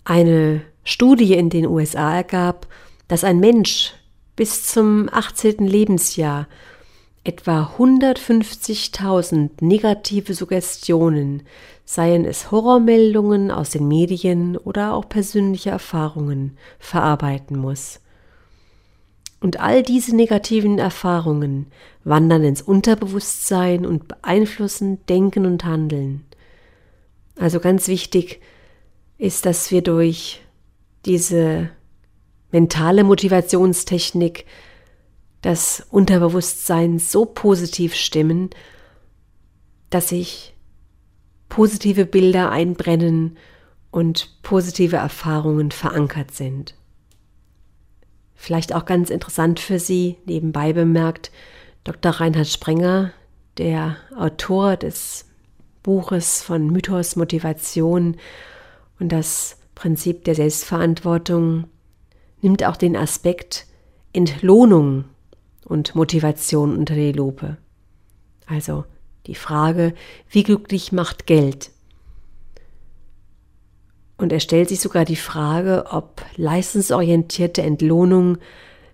Eine 0.06 0.62
Studie 0.84 1.34
in 1.34 1.50
den 1.50 1.66
USA 1.66 2.16
ergab, 2.16 2.68
dass 3.08 3.24
ein 3.24 3.40
Mensch 3.40 3.94
bis 4.36 4.66
zum 4.68 5.10
18. 5.12 5.68
Lebensjahr 5.68 6.48
etwa 7.24 7.74
150.000 7.78 9.50
negative 9.60 10.34
Suggestionen, 10.34 11.44
seien 11.84 12.24
es 12.24 12.52
Horrormeldungen 12.52 13.52
aus 13.52 13.72
den 13.72 13.88
Medien 13.88 14.56
oder 14.56 14.94
auch 14.94 15.10
persönliche 15.10 15.72
Erfahrungen, 15.72 16.58
verarbeiten 16.80 17.58
muss. 17.58 18.00
Und 19.40 19.60
all 19.60 19.84
diese 19.84 20.16
negativen 20.16 20.80
Erfahrungen 20.80 21.68
wandern 22.04 22.44
ins 22.44 22.62
Unterbewusstsein 22.62 23.86
und 23.86 24.08
beeinflussen 24.08 25.06
Denken 25.06 25.46
und 25.46 25.64
Handeln. 25.64 26.26
Also 27.36 27.60
ganz 27.60 27.88
wichtig 27.88 28.42
ist, 29.18 29.46
dass 29.46 29.70
wir 29.72 29.84
durch 29.84 30.42
diese 31.06 31.70
mentale 32.52 33.04
Motivationstechnik 33.04 34.46
das 35.42 35.86
Unterbewusstsein 35.92 36.98
so 36.98 37.26
positiv 37.26 37.94
stimmen, 37.94 38.50
dass 39.90 40.10
sich 40.10 40.56
positive 41.48 42.06
Bilder 42.06 42.52
einbrennen 42.52 43.38
und 43.92 44.42
positive 44.42 44.98
Erfahrungen 44.98 45.72
verankert 45.72 46.32
sind. 46.32 46.77
Vielleicht 48.38 48.74
auch 48.74 48.86
ganz 48.86 49.10
interessant 49.10 49.60
für 49.60 49.80
Sie, 49.80 50.16
nebenbei 50.26 50.72
bemerkt, 50.72 51.32
Dr. 51.84 52.12
Reinhard 52.12 52.48
Sprenger, 52.48 53.12
der 53.58 53.98
Autor 54.16 54.78
des 54.78 55.26
Buches 55.82 56.44
von 56.44 56.68
Mythos 56.68 57.16
Motivation 57.16 58.16
und 59.00 59.12
das 59.12 59.58
Prinzip 59.74 60.24
der 60.24 60.36
Selbstverantwortung, 60.36 61.66
nimmt 62.42 62.64
auch 62.64 62.78
den 62.78 62.96
Aspekt 62.96 63.66
Entlohnung 64.14 65.06
und 65.66 65.96
Motivation 65.96 66.78
unter 66.78 66.94
die 66.94 67.12
Lupe. 67.12 67.58
Also 68.46 68.86
die 69.26 69.36
Frage, 69.36 69.94
wie 70.30 70.44
glücklich 70.44 70.92
macht 70.92 71.26
Geld? 71.26 71.72
Und 74.18 74.34
er 74.34 74.40
stellt 74.40 74.70
sich 74.70 74.80
sogar 74.80 75.06
die 75.06 75.16
Frage, 75.16 75.86
ob 75.92 76.26
leistungsorientierte 76.36 77.62
Entlohnung 77.62 78.38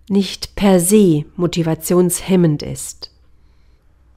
nicht 0.10 0.56
per 0.56 0.80
se 0.80 1.24
motivationshemmend 1.36 2.62
ist. 2.62 3.12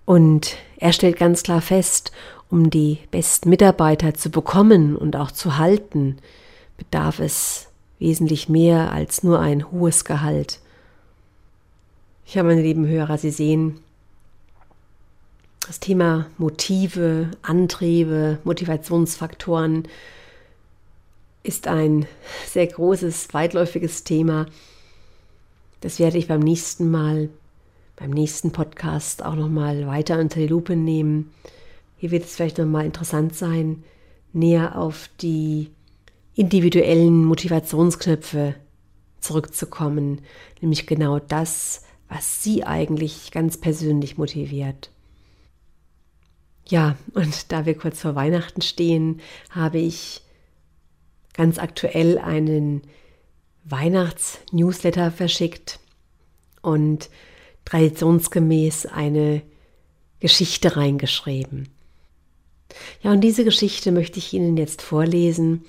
Und 0.04 0.56
er 0.78 0.92
stellt 0.92 1.16
ganz 1.16 1.42
klar 1.42 1.60
fest, 1.60 2.12
um 2.50 2.70
die 2.70 2.98
besten 3.10 3.50
Mitarbeiter 3.50 4.14
zu 4.14 4.30
bekommen 4.30 4.96
und 4.96 5.16
auch 5.16 5.30
zu 5.30 5.58
halten, 5.58 6.16
bedarf 6.76 7.20
es 7.20 7.68
wesentlich 7.98 8.48
mehr 8.48 8.92
als 8.92 9.22
nur 9.22 9.40
ein 9.40 9.70
hohes 9.70 10.04
Gehalt. 10.04 10.60
Ja, 12.26 12.42
meine 12.42 12.62
lieben 12.62 12.86
Hörer, 12.86 13.18
Sie 13.18 13.30
sehen, 13.30 13.78
das 15.66 15.80
Thema 15.80 16.26
Motive, 16.38 17.30
Antriebe, 17.42 18.38
Motivationsfaktoren 18.44 19.88
ist 21.46 21.68
ein 21.68 22.06
sehr 22.46 22.66
großes, 22.66 23.32
weitläufiges 23.32 24.04
Thema. 24.04 24.46
Das 25.80 25.98
werde 25.98 26.18
ich 26.18 26.28
beim 26.28 26.40
nächsten 26.40 26.90
Mal, 26.90 27.28
beim 27.96 28.10
nächsten 28.10 28.50
Podcast 28.52 29.24
auch 29.24 29.36
nochmal 29.36 29.86
weiter 29.86 30.18
unter 30.18 30.40
die 30.40 30.48
Lupe 30.48 30.74
nehmen. 30.74 31.32
Hier 31.96 32.10
wird 32.10 32.24
es 32.24 32.34
vielleicht 32.34 32.58
nochmal 32.58 32.84
interessant 32.84 33.34
sein, 33.34 33.84
näher 34.32 34.76
auf 34.76 35.08
die 35.20 35.70
individuellen 36.34 37.24
Motivationsknöpfe 37.24 38.54
zurückzukommen, 39.20 40.22
nämlich 40.60 40.86
genau 40.86 41.18
das, 41.18 41.82
was 42.08 42.42
Sie 42.42 42.64
eigentlich 42.64 43.30
ganz 43.30 43.56
persönlich 43.56 44.18
motiviert. 44.18 44.90
Ja, 46.68 46.96
und 47.14 47.52
da 47.52 47.64
wir 47.64 47.76
kurz 47.76 48.00
vor 48.00 48.16
Weihnachten 48.16 48.60
stehen, 48.60 49.20
habe 49.50 49.78
ich 49.78 50.22
ganz 51.36 51.58
aktuell 51.58 52.18
einen 52.18 52.82
Weihnachts-Newsletter 53.64 55.10
verschickt 55.10 55.78
und 56.62 57.10
traditionsgemäß 57.64 58.86
eine 58.86 59.42
Geschichte 60.20 60.76
reingeschrieben. 60.76 61.68
Ja, 63.02 63.12
und 63.12 63.20
diese 63.20 63.44
Geschichte 63.44 63.92
möchte 63.92 64.18
ich 64.18 64.32
Ihnen 64.32 64.56
jetzt 64.56 64.82
vorlesen. 64.82 65.64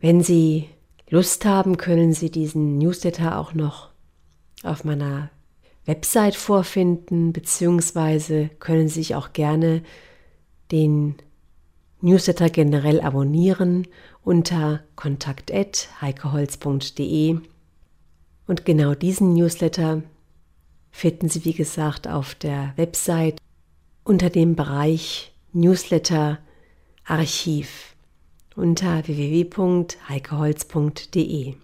Wenn 0.00 0.22
Sie 0.22 0.68
Lust 1.08 1.44
haben, 1.44 1.76
können 1.76 2.12
Sie 2.12 2.30
diesen 2.30 2.78
Newsletter 2.78 3.38
auch 3.38 3.54
noch 3.54 3.90
auf 4.62 4.84
meiner 4.84 5.30
Website 5.84 6.34
vorfinden, 6.34 7.32
beziehungsweise 7.32 8.50
können 8.58 8.88
Sie 8.88 8.94
sich 8.94 9.14
auch 9.14 9.32
gerne 9.32 9.82
den 10.72 11.16
Newsletter 12.06 12.48
generell 12.50 13.00
abonnieren 13.00 13.88
unter 14.22 14.84
kontakt.heikeholz.de. 14.94 17.38
Und 18.46 18.64
genau 18.64 18.94
diesen 18.94 19.34
Newsletter 19.34 20.04
finden 20.92 21.28
Sie, 21.28 21.44
wie 21.44 21.54
gesagt, 21.54 22.06
auf 22.06 22.36
der 22.36 22.74
Website 22.76 23.38
unter 24.04 24.30
dem 24.30 24.54
Bereich 24.54 25.32
Newsletter 25.52 26.38
Archiv 27.04 27.96
unter 28.54 29.04
www.heikeholz.de. 29.08 31.54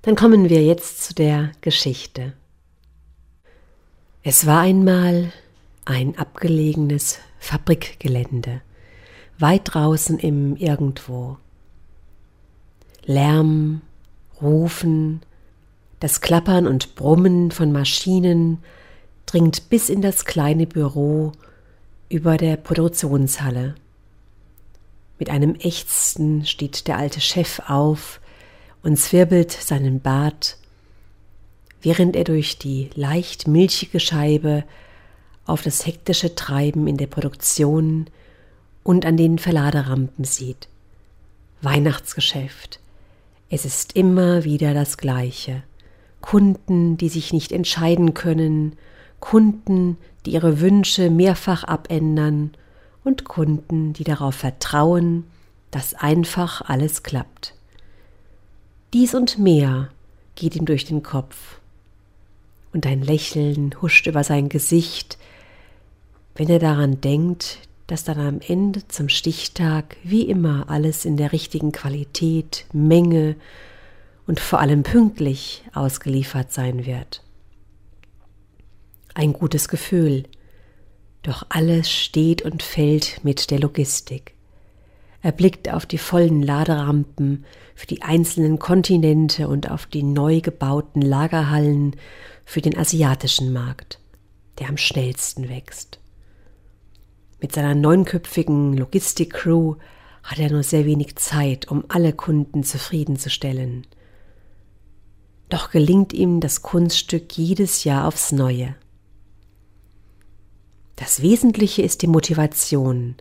Dann 0.00 0.16
kommen 0.16 0.48
wir 0.48 0.64
jetzt 0.64 1.04
zu 1.04 1.12
der 1.12 1.52
Geschichte. 1.60 2.32
Es 4.22 4.46
war 4.46 4.62
einmal 4.62 5.30
ein 5.84 6.16
abgelegenes 6.16 7.18
Fabrikgelände 7.38 8.62
weit 9.40 9.62
draußen 9.64 10.18
im 10.18 10.56
Irgendwo. 10.56 11.36
Lärm, 13.04 13.80
Rufen, 14.40 15.22
das 16.00 16.20
Klappern 16.20 16.66
und 16.66 16.94
Brummen 16.94 17.50
von 17.50 17.72
Maschinen 17.72 18.58
dringt 19.26 19.68
bis 19.68 19.88
in 19.88 20.02
das 20.02 20.24
kleine 20.24 20.66
Büro 20.66 21.32
über 22.08 22.36
der 22.36 22.56
Produktionshalle. 22.56 23.74
Mit 25.18 25.30
einem 25.30 25.54
Ächzen 25.56 26.46
steht 26.46 26.88
der 26.88 26.96
alte 26.96 27.20
Chef 27.20 27.60
auf 27.68 28.20
und 28.82 28.98
zwirbelt 28.98 29.52
seinen 29.52 30.00
Bart, 30.00 30.56
während 31.82 32.16
er 32.16 32.24
durch 32.24 32.58
die 32.58 32.90
leicht 32.94 33.46
milchige 33.46 34.00
Scheibe 34.00 34.64
auf 35.44 35.62
das 35.62 35.86
hektische 35.86 36.34
Treiben 36.34 36.86
in 36.86 36.96
der 36.96 37.06
Produktion 37.06 38.06
und 38.82 39.06
an 39.06 39.16
den 39.16 39.38
Verladerampen 39.38 40.24
sieht. 40.24 40.68
Weihnachtsgeschäft. 41.62 42.80
Es 43.48 43.64
ist 43.64 43.96
immer 43.96 44.44
wieder 44.44 44.74
das 44.74 44.96
Gleiche. 44.96 45.62
Kunden, 46.20 46.96
die 46.96 47.08
sich 47.08 47.32
nicht 47.32 47.52
entscheiden 47.52 48.14
können, 48.14 48.76
Kunden, 49.20 49.98
die 50.24 50.32
ihre 50.32 50.60
Wünsche 50.60 51.10
mehrfach 51.10 51.64
abändern 51.64 52.52
und 53.04 53.24
Kunden, 53.24 53.92
die 53.92 54.04
darauf 54.04 54.34
vertrauen, 54.34 55.24
dass 55.70 55.94
einfach 55.94 56.62
alles 56.62 57.02
klappt. 57.02 57.54
Dies 58.92 59.14
und 59.14 59.38
mehr 59.38 59.90
geht 60.34 60.56
ihm 60.56 60.64
durch 60.64 60.84
den 60.84 61.02
Kopf. 61.02 61.60
Und 62.72 62.86
ein 62.86 63.02
Lächeln 63.02 63.74
huscht 63.80 64.06
über 64.06 64.24
sein 64.24 64.48
Gesicht, 64.48 65.18
wenn 66.34 66.48
er 66.48 66.58
daran 66.58 67.00
denkt, 67.00 67.58
dass 67.90 68.04
dann 68.04 68.20
am 68.20 68.40
Ende 68.40 68.86
zum 68.86 69.08
Stichtag 69.08 69.96
wie 70.04 70.22
immer 70.22 70.70
alles 70.70 71.04
in 71.04 71.16
der 71.16 71.32
richtigen 71.32 71.72
Qualität, 71.72 72.64
Menge 72.72 73.34
und 74.28 74.38
vor 74.38 74.60
allem 74.60 74.84
pünktlich 74.84 75.64
ausgeliefert 75.74 76.52
sein 76.52 76.86
wird. 76.86 77.24
Ein 79.14 79.32
gutes 79.32 79.68
Gefühl, 79.68 80.22
doch 81.22 81.44
alles 81.48 81.90
steht 81.90 82.42
und 82.42 82.62
fällt 82.62 83.24
mit 83.24 83.50
der 83.50 83.58
Logistik. 83.58 84.34
Er 85.20 85.32
blickt 85.32 85.68
auf 85.68 85.84
die 85.84 85.98
vollen 85.98 86.44
Laderampen 86.44 87.44
für 87.74 87.88
die 87.88 88.02
einzelnen 88.02 88.60
Kontinente 88.60 89.48
und 89.48 89.68
auf 89.68 89.86
die 89.86 90.04
neu 90.04 90.40
gebauten 90.40 91.02
Lagerhallen 91.02 91.96
für 92.44 92.60
den 92.60 92.78
asiatischen 92.78 93.52
Markt, 93.52 93.98
der 94.60 94.68
am 94.68 94.76
schnellsten 94.76 95.48
wächst. 95.48 95.99
Mit 97.40 97.52
seiner 97.52 97.74
neunköpfigen 97.74 98.76
Logistikcrew 98.76 99.76
hat 100.22 100.38
er 100.38 100.50
nur 100.50 100.62
sehr 100.62 100.84
wenig 100.84 101.16
Zeit, 101.16 101.68
um 101.68 101.84
alle 101.88 102.12
Kunden 102.12 102.62
zufriedenzustellen. 102.64 103.86
Doch 105.48 105.70
gelingt 105.70 106.12
ihm 106.12 106.40
das 106.40 106.62
Kunststück 106.62 107.36
jedes 107.36 107.84
Jahr 107.84 108.06
aufs 108.06 108.30
Neue. 108.30 108.76
Das 110.96 111.22
Wesentliche 111.22 111.82
ist 111.82 112.02
die 112.02 112.06
Motivation, 112.06 113.16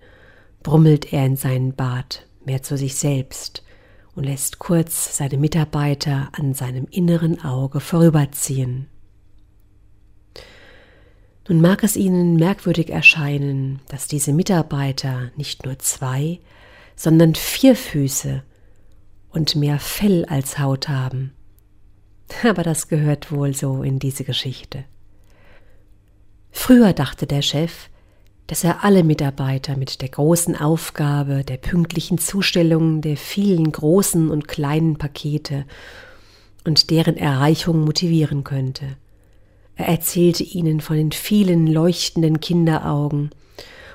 brummelt 0.64 1.14
er 1.14 1.26
in 1.26 1.38
seinen 1.38 1.74
Bart, 1.74 2.28
mehr 2.46 2.62
zu 2.62 2.78
sich 2.78 2.96
selbst, 2.96 3.64
und 4.16 4.26
lässt 4.26 4.60
kurz 4.60 5.16
seine 5.16 5.38
Mitarbeiter 5.38 6.30
an 6.34 6.54
seinem 6.54 6.88
inneren 6.92 7.44
Auge 7.44 7.80
vorüberziehen. 7.80 8.88
Nun 11.50 11.62
mag 11.62 11.84
es 11.84 11.96
Ihnen 11.96 12.36
merkwürdig 12.36 12.92
erscheinen, 12.92 13.80
dass 13.88 14.08
diese 14.08 14.34
Mitarbeiter 14.34 15.32
nicht 15.36 15.66
nur 15.66 15.80
zwei, 15.80 16.40
sondern 16.96 17.34
vier 17.34 17.76
Füße 17.76 18.44
und 19.32 19.56
mehr 19.56 19.80
Fell 19.80 20.26
als 20.26 20.60
Haut 20.60 20.90
haben. 20.90 21.34
Aber 22.48 22.62
das 22.62 22.88
gehört 22.88 23.32
wohl 23.32 23.56
so 23.56 23.82
in 23.82 23.98
diese 23.98 24.24
Geschichte. 24.24 24.84
Früher 26.52 26.94
dachte 26.94 27.26
der 27.26 27.42
Chef, 27.42 27.90
dass 28.46 28.64
er 28.64 28.84
alle 28.84 29.04
Mitarbeiter 29.04 29.76
mit 29.76 30.04
der 30.04 30.10
großen 30.10 30.56
Aufgabe 30.56 31.44
der 31.44 31.58
pünktlichen 31.58 32.20
Zustellung 32.20 33.02
der 33.02 33.18
vielen 33.18 33.72
großen 33.72 34.30
und 34.30 34.48
kleinen 34.48 35.00
Pakete 35.00 35.66
und 36.64 36.92
deren 36.92 37.18
Erreichung 37.18 37.84
motivieren 37.86 38.44
könnte. 38.44 38.98
Er 39.80 39.88
erzählte 39.88 40.44
ihnen 40.44 40.82
von 40.82 40.98
den 40.98 41.14
vielen 41.14 41.66
leuchtenden 41.66 42.42
Kinderaugen 42.42 43.30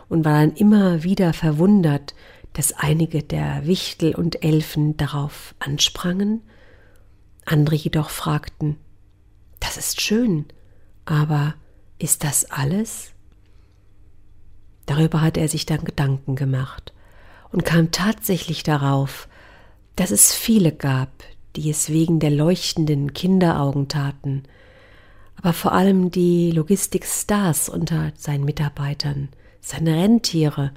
und 0.08 0.24
war 0.24 0.40
dann 0.40 0.54
immer 0.54 1.02
wieder 1.02 1.34
verwundert, 1.34 2.14
dass 2.54 2.72
einige 2.72 3.22
der 3.22 3.66
Wichtel 3.66 4.14
und 4.14 4.42
Elfen 4.42 4.96
darauf 4.96 5.54
ansprangen, 5.58 6.40
andere 7.44 7.76
jedoch 7.76 8.08
fragten, 8.08 8.76
das 9.60 9.76
ist 9.76 10.00
schön, 10.00 10.46
aber 11.04 11.54
ist 11.98 12.24
das 12.24 12.50
alles? 12.50 13.12
Darüber 14.86 15.20
hat 15.20 15.36
er 15.36 15.48
sich 15.48 15.66
dann 15.66 15.84
Gedanken 15.84 16.34
gemacht 16.34 16.94
und 17.52 17.66
kam 17.66 17.90
tatsächlich 17.90 18.62
darauf, 18.62 19.28
dass 19.96 20.12
es 20.12 20.32
viele 20.32 20.72
gab, 20.72 21.10
die 21.56 21.68
es 21.68 21.90
wegen 21.90 22.20
der 22.20 22.30
leuchtenden 22.30 23.12
Kinderaugen 23.12 23.88
taten, 23.88 24.44
aber 25.36 25.52
vor 25.52 25.72
allem 25.72 26.10
die 26.10 26.50
Logistikstars 26.50 27.68
unter 27.68 28.12
seinen 28.16 28.44
Mitarbeitern, 28.44 29.28
seine 29.60 29.96
Rentiere, 29.96 30.72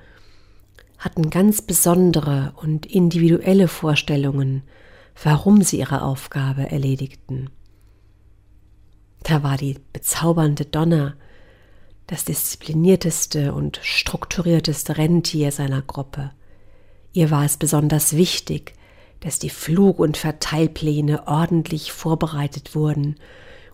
hatten 0.97 1.29
ganz 1.29 1.61
besondere 1.61 2.53
und 2.57 2.85
individuelle 2.85 3.67
Vorstellungen, 3.67 4.63
warum 5.21 5.61
sie 5.61 5.79
ihre 5.79 6.01
Aufgabe 6.01 6.71
erledigten. 6.71 7.49
Da 9.23 9.43
war 9.43 9.57
die 9.57 9.77
bezaubernde 9.93 10.65
Donna, 10.65 11.15
das 12.07 12.23
disziplinierteste 12.23 13.53
und 13.53 13.79
strukturierteste 13.83 14.97
Rentier 14.97 15.51
seiner 15.51 15.81
Gruppe. 15.81 16.31
Ihr 17.13 17.29
war 17.31 17.43
es 17.43 17.57
besonders 17.57 18.15
wichtig, 18.15 18.73
dass 19.19 19.39
die 19.39 19.49
Flug- 19.49 19.99
und 19.99 20.17
Verteilpläne 20.17 21.27
ordentlich 21.27 21.91
vorbereitet 21.91 22.75
wurden 22.75 23.15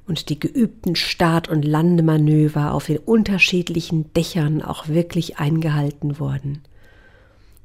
und 0.07 0.29
die 0.29 0.39
geübten 0.39 0.95
Start- 0.95 1.47
und 1.47 1.63
Landemanöver 1.63 2.73
auf 2.73 2.87
den 2.87 2.97
unterschiedlichen 2.97 4.13
Dächern 4.13 4.61
auch 4.61 4.87
wirklich 4.87 5.37
eingehalten 5.37 6.19
wurden. 6.19 6.61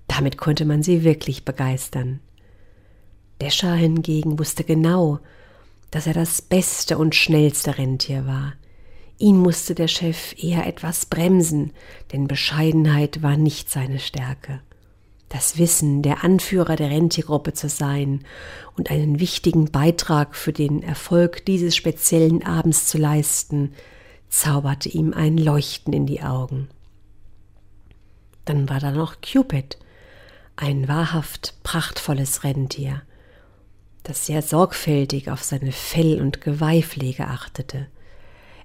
Damit 0.07 0.38
konnte 0.38 0.64
man 0.64 0.83
sie 0.83 1.05
wirklich 1.05 1.44
begeistern. 1.44 2.20
Descher 3.40 3.74
hingegen 3.74 4.38
wusste 4.38 4.64
genau, 4.64 5.20
dass 5.90 6.07
er 6.07 6.14
das 6.14 6.42
beste 6.42 6.98
und 6.98 7.14
schnellste 7.14 7.79
Rentier 7.79 8.27
war. 8.27 8.55
Ihn 9.18 9.38
musste 9.38 9.74
der 9.74 9.88
Chef 9.88 10.35
eher 10.42 10.66
etwas 10.66 11.07
bremsen, 11.07 11.72
denn 12.12 12.29
Bescheidenheit 12.29 13.22
war 13.22 13.37
nicht 13.37 13.70
seine 13.70 13.98
Stärke. 13.98 14.61
Das 15.29 15.59
Wissen, 15.59 16.03
der 16.03 16.25
Anführer 16.25 16.77
der 16.77 16.91
Rentiergruppe 16.91 17.53
zu 17.53 17.69
sein 17.69 18.25
und 18.77 18.91
einen 18.91 19.21
wichtigen 19.21 19.71
Beitrag 19.71 20.35
für 20.35 20.53
den 20.53 20.83
Erfolg 20.83 21.45
dieses 21.45 21.77
speziellen 21.77 22.45
Abends 22.45 22.87
zu 22.87 22.97
leisten, 22.99 23.75
zauberte 24.29 24.88
ihm 24.88 25.12
ein 25.12 25.37
Leuchten 25.37 25.93
in 25.93 26.07
die 26.07 26.23
Augen. 26.23 26.69
Dann 28.47 28.69
war 28.69 28.81
da 28.81 28.91
noch 28.91 29.17
Cupid, 29.21 29.79
ein 30.57 30.88
wahrhaft 30.88 31.55
prachtvolles 31.62 32.45
Rentier 32.45 33.03
das 34.09 34.25
sehr 34.25 34.41
sorgfältig 34.41 35.31
auf 35.31 35.45
seine 35.45 35.71
Fell- 35.71 36.21
und 36.21 36.41
Geweihpflege 36.41 37.27
achtete. 37.27 37.87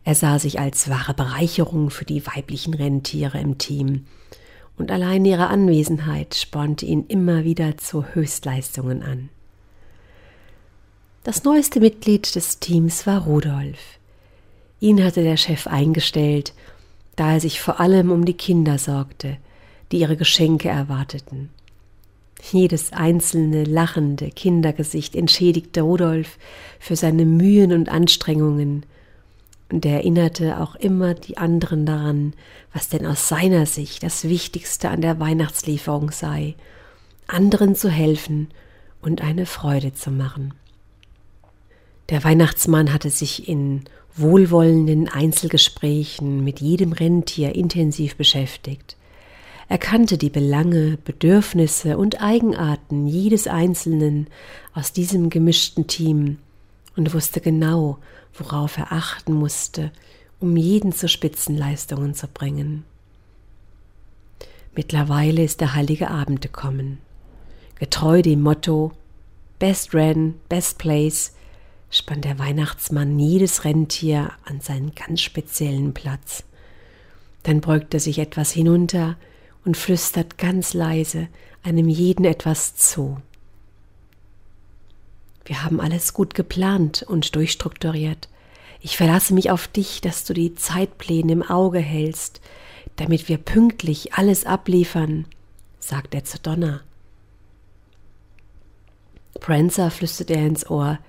Er 0.06 0.16
sah 0.16 0.40
sich 0.40 0.60
als 0.60 0.90
wahre 0.90 1.14
Bereicherung 1.14 1.90
für 1.90 2.06
die 2.06 2.26
weiblichen 2.26 2.74
Rentiere 2.74 3.40
im 3.40 3.58
Team, 3.58 4.06
und 4.78 4.92
allein 4.92 5.26
ihre 5.26 5.48
Anwesenheit 5.48 6.36
spornte 6.36 6.86
ihn 6.86 7.06
immer 7.08 7.44
wieder 7.44 7.78
zu 7.78 8.06
Höchstleistungen 8.14 9.04
an. 9.04 9.30
Das 11.24 11.44
neueste 11.44 11.80
Mitglied 11.80 12.36
des 12.36 12.60
Teams 12.60 13.08
war 13.08 13.24
Rudolf. 13.24 14.00
Ihn 14.80 15.04
hatte 15.04 15.24
der 15.24 15.38
Chef 15.38 15.68
eingestellt, 15.68 16.54
da 17.16 17.34
er 17.34 17.40
sich 17.40 17.62
vor 17.62 17.80
allem 17.80 18.12
um 18.12 18.26
die 18.26 18.34
Kinder 18.34 18.78
sorgte, 18.78 19.38
die 19.92 20.00
ihre 20.00 20.18
Geschenke 20.18 20.70
erwarteten. 20.70 21.50
Jedes 22.52 22.92
einzelne 22.92 23.64
lachende 23.64 24.30
Kindergesicht 24.30 25.16
entschädigte 25.16 25.82
Rudolf 25.82 26.38
für 26.80 26.98
seine 26.98 27.26
Mühen 27.26 27.72
und 27.72 27.88
Anstrengungen, 27.88 28.86
und 29.74 29.88
er 29.88 29.96
erinnerte 29.96 30.62
auch 30.62 30.76
immer 30.76 31.16
die 31.16 31.38
anderen 31.38 31.88
daran, 31.88 32.34
was 32.74 32.90
denn 32.90 33.08
aus 33.08 33.28
seiner 33.28 33.66
Sicht 33.66 34.04
das 34.04 34.24
Wichtigste 34.26 34.90
an 34.90 35.02
der 35.02 35.20
Weihnachtslieferung 35.20 36.12
sei, 36.12 36.54
anderen 37.26 37.74
zu 37.74 37.90
helfen 37.90 38.50
und 39.02 39.24
eine 39.24 39.48
Freude 39.48 39.92
zu 39.92 40.12
machen. 40.12 40.54
Der 42.10 42.24
Weihnachtsmann 42.24 42.94
hatte 42.94 43.10
sich 43.10 43.50
in 43.50 43.86
wohlwollenden 44.16 45.10
Einzelgesprächen 45.10 46.44
mit 46.44 46.62
jedem 46.62 46.92
Rentier 46.92 47.56
intensiv 47.56 48.16
beschäftigt. 48.16 48.96
Er 49.70 49.80
kannte 49.80 50.20
die 50.20 50.30
Belange, 50.30 51.00
Bedürfnisse 51.04 51.98
und 51.98 52.22
Eigenarten 52.22 53.08
jedes 53.08 53.48
Einzelnen 53.48 54.28
aus 54.76 54.94
diesem 54.94 55.32
gemischten 55.32 55.88
Team 55.88 56.38
und 56.96 57.14
wusste 57.14 57.42
genau, 57.42 57.98
worauf 58.34 58.78
er 58.78 58.92
achten 58.92 59.34
musste, 59.34 59.92
um 60.40 60.58
jeden 60.58 60.92
zu 60.92 61.08
Spitzenleistungen 61.08 62.14
zu 62.14 62.28
bringen. 62.28 62.84
Mittlerweile 64.76 65.44
ist 65.44 65.62
der 65.62 65.76
heilige 65.76 66.10
Abend 66.10 66.42
gekommen. 66.42 66.98
Getreu 67.76 68.22
dem 68.22 68.42
Motto 68.42 68.92
Best 69.60 69.94
Ren, 69.94 70.36
Best 70.50 70.78
Place 70.78 71.34
spannt 71.90 72.26
der 72.26 72.40
Weihnachtsmann 72.40 73.20
jedes 73.20 73.66
Rentier 73.66 74.32
an 74.46 74.62
seinen 74.62 74.96
ganz 74.96 75.22
speziellen 75.22 75.94
Platz. 75.94 76.44
Dann 77.44 77.62
beugt 77.62 77.94
er 77.94 78.00
sich 78.00 78.18
etwas 78.20 78.52
hinunter 78.52 79.16
und 79.64 79.78
flüstert 79.78 80.38
ganz 80.38 80.74
leise 80.74 81.28
einem 81.62 81.88
jeden 81.88 82.26
etwas 82.26 82.76
zu. 82.76 83.22
Wir 85.46 85.64
haben 85.64 85.82
alles 85.82 86.14
gut 86.14 86.34
geplant 86.34 87.04
und 87.04 87.36
durchstrukturiert. 87.36 88.30
Ich 88.80 88.98
verlasse 88.98 89.34
mich 89.34 89.52
auf 89.52 89.68
dich, 89.68 90.02
dass 90.02 90.26
du 90.26 90.34
die 90.34 90.56
Zeitpläne 90.56 91.32
im 91.32 91.44
Auge 91.44 91.80
hältst, 91.80 92.42
damit 92.96 93.30
wir 93.30 93.38
pünktlich 93.38 94.14
alles 94.14 94.46
abliefern, 94.46 95.26
sagt 95.80 96.14
er 96.14 96.24
zu 96.24 96.40
Donna. 96.40 96.82
Prancer 99.40 99.92
flüstert 99.92 100.32
er 100.32 100.46
ins 100.46 100.70
Ohr. 100.70 101.00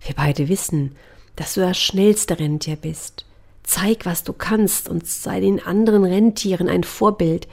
Wir 0.00 0.14
beide 0.14 0.48
wissen, 0.48 0.96
dass 1.36 1.54
du 1.54 1.60
das 1.60 1.78
schnellste 1.78 2.38
Rentier 2.38 2.76
bist. 2.76 3.26
Zeig, 3.62 4.06
was 4.06 4.24
du 4.24 4.32
kannst 4.32 4.88
und 4.88 5.06
sei 5.06 5.40
den 5.40 5.64
anderen 5.64 6.04
Rentieren 6.04 6.68
ein 6.68 6.84
Vorbild. 6.84 7.48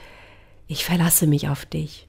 Ich 0.68 0.84
verlasse 0.84 1.26
mich 1.26 1.48
auf 1.48 1.64
dich. 1.66 2.06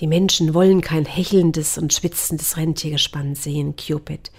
Die 0.00 0.06
Menschen 0.06 0.54
wollen 0.54 0.80
kein 0.80 1.04
hechelndes 1.04 1.76
und 1.76 1.92
schwitzendes 1.92 2.56
Rentiergespann 2.56 3.34
sehen, 3.34 3.76
Cupid. 3.76 4.30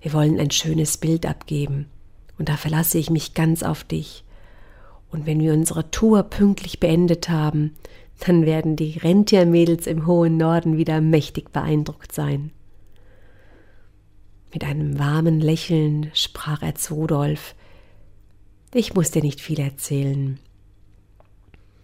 Wir 0.00 0.14
wollen 0.14 0.40
ein 0.40 0.50
schönes 0.50 0.96
Bild 0.96 1.26
abgeben. 1.26 1.86
Und 2.38 2.48
da 2.48 2.56
verlasse 2.56 2.96
ich 2.96 3.10
mich 3.10 3.34
ganz 3.34 3.62
auf 3.62 3.84
dich. 3.84 4.24
Und 5.10 5.26
wenn 5.26 5.40
wir 5.40 5.52
unsere 5.52 5.90
Tour 5.90 6.22
pünktlich 6.22 6.80
beendet 6.80 7.28
haben, 7.28 7.76
dann 8.20 8.46
werden 8.46 8.74
die 8.74 8.98
Rentiermädels 8.98 9.86
im 9.86 10.06
hohen 10.06 10.38
Norden 10.38 10.78
wieder 10.78 11.02
mächtig 11.02 11.52
beeindruckt 11.52 12.12
sein. 12.12 12.50
Mit 14.50 14.64
einem 14.64 14.98
warmen 14.98 15.40
Lächeln 15.40 16.10
sprach 16.14 16.62
er 16.62 16.74
zu 16.74 16.94
Rudolf. 16.94 17.54
Ich 18.72 18.94
muss 18.94 19.10
dir 19.10 19.22
nicht 19.22 19.42
viel 19.42 19.60
erzählen. 19.60 20.38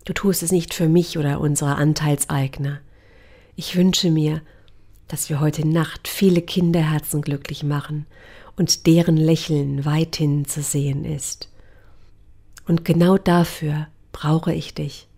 Du 0.06 0.14
tust 0.14 0.42
es 0.42 0.50
nicht 0.50 0.72
für 0.72 0.88
mich 0.88 1.18
oder 1.18 1.40
unsere 1.40 1.76
Anteilseigner. 1.76 2.80
Ich 3.60 3.74
wünsche 3.74 4.12
mir, 4.12 4.40
dass 5.08 5.30
wir 5.30 5.40
heute 5.40 5.66
Nacht 5.66 6.06
viele 6.06 6.42
Kinderherzen 6.42 7.22
glücklich 7.22 7.64
machen 7.64 8.06
und 8.54 8.86
deren 8.86 9.16
Lächeln 9.16 9.84
weithin 9.84 10.44
zu 10.44 10.62
sehen 10.62 11.04
ist. 11.04 11.48
Und 12.68 12.84
genau 12.84 13.18
dafür 13.18 13.88
brauche 14.12 14.54
ich 14.54 14.74
dich. 14.74 15.08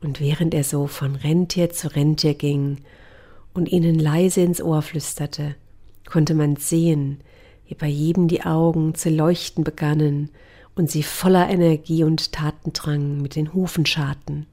Und 0.00 0.20
während 0.20 0.54
er 0.54 0.62
so 0.62 0.86
von 0.86 1.16
Rentier 1.16 1.70
zu 1.70 1.92
Rentier 1.96 2.34
ging 2.34 2.78
und 3.52 3.68
ihnen 3.68 3.98
leise 3.98 4.42
ins 4.42 4.62
Ohr 4.62 4.82
flüsterte, 4.82 5.56
konnte 6.08 6.34
man 6.34 6.54
sehen, 6.54 7.22
wie 7.66 7.74
bei 7.74 7.88
jedem 7.88 8.28
die 8.28 8.44
Augen 8.44 8.94
zu 8.94 9.10
leuchten 9.10 9.64
begannen 9.64 10.30
und 10.76 10.92
sie 10.92 11.02
voller 11.02 11.50
Energie 11.50 12.04
und 12.04 12.30
Tatendrang 12.30 13.20
mit 13.20 13.34
den 13.34 13.52
Hufen 13.52 13.84
scharten. 13.84 14.46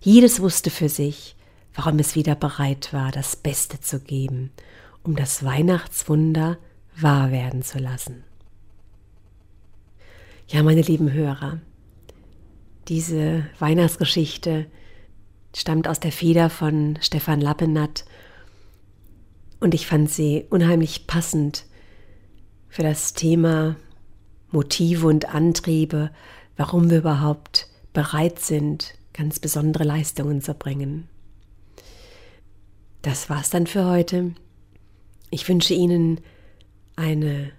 Jedes 0.00 0.40
wusste 0.40 0.70
für 0.70 0.88
sich, 0.88 1.36
warum 1.74 1.98
es 1.98 2.14
wieder 2.14 2.34
bereit 2.34 2.92
war, 2.92 3.10
das 3.10 3.36
Beste 3.36 3.80
zu 3.80 4.00
geben, 4.00 4.50
um 5.02 5.16
das 5.16 5.44
Weihnachtswunder 5.44 6.58
wahr 6.96 7.30
werden 7.30 7.62
zu 7.62 7.78
lassen. 7.78 8.24
Ja, 10.48 10.62
meine 10.62 10.82
lieben 10.82 11.12
Hörer, 11.12 11.60
diese 12.88 13.44
Weihnachtsgeschichte 13.58 14.66
stammt 15.54 15.88
aus 15.88 16.00
der 16.00 16.12
Feder 16.12 16.48
von 16.48 16.98
Stefan 17.00 17.40
Lappenatt 17.40 18.04
und 19.60 19.74
ich 19.74 19.86
fand 19.86 20.10
sie 20.10 20.46
unheimlich 20.50 21.06
passend 21.06 21.66
für 22.68 22.82
das 22.82 23.12
Thema 23.12 23.76
Motive 24.50 25.06
und 25.06 25.34
Antriebe, 25.34 26.10
warum 26.56 26.90
wir 26.90 26.98
überhaupt 26.98 27.68
bereit 27.92 28.38
sind, 28.38 28.94
ganz 29.18 29.40
besondere 29.40 29.84
Leistungen 29.84 30.40
zu 30.40 30.54
bringen. 30.54 31.08
Das 33.02 33.28
war's 33.28 33.50
dann 33.50 33.66
für 33.66 33.84
heute. 33.84 34.32
Ich 35.30 35.46
wünsche 35.48 35.74
Ihnen 35.74 36.20
eine 36.96 37.50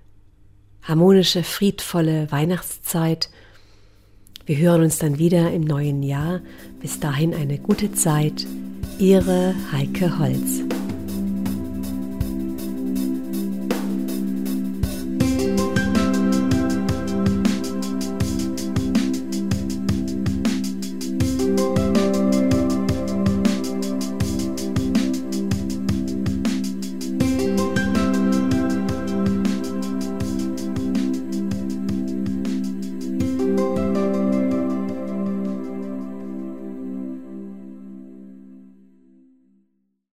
harmonische, 0.82 1.44
friedvolle 1.44 2.32
Weihnachtszeit 2.32 3.30
wir 4.50 4.58
hören 4.58 4.82
uns 4.82 4.98
dann 4.98 5.20
wieder 5.20 5.52
im 5.52 5.62
neuen 5.62 6.02
Jahr. 6.02 6.42
Bis 6.82 7.00
dahin 7.00 7.36
eine 7.36 7.60
gute 7.60 7.92
Zeit. 7.92 8.48
Ihre 8.98 9.54
Heike 9.72 10.18
Holz. 10.18 10.64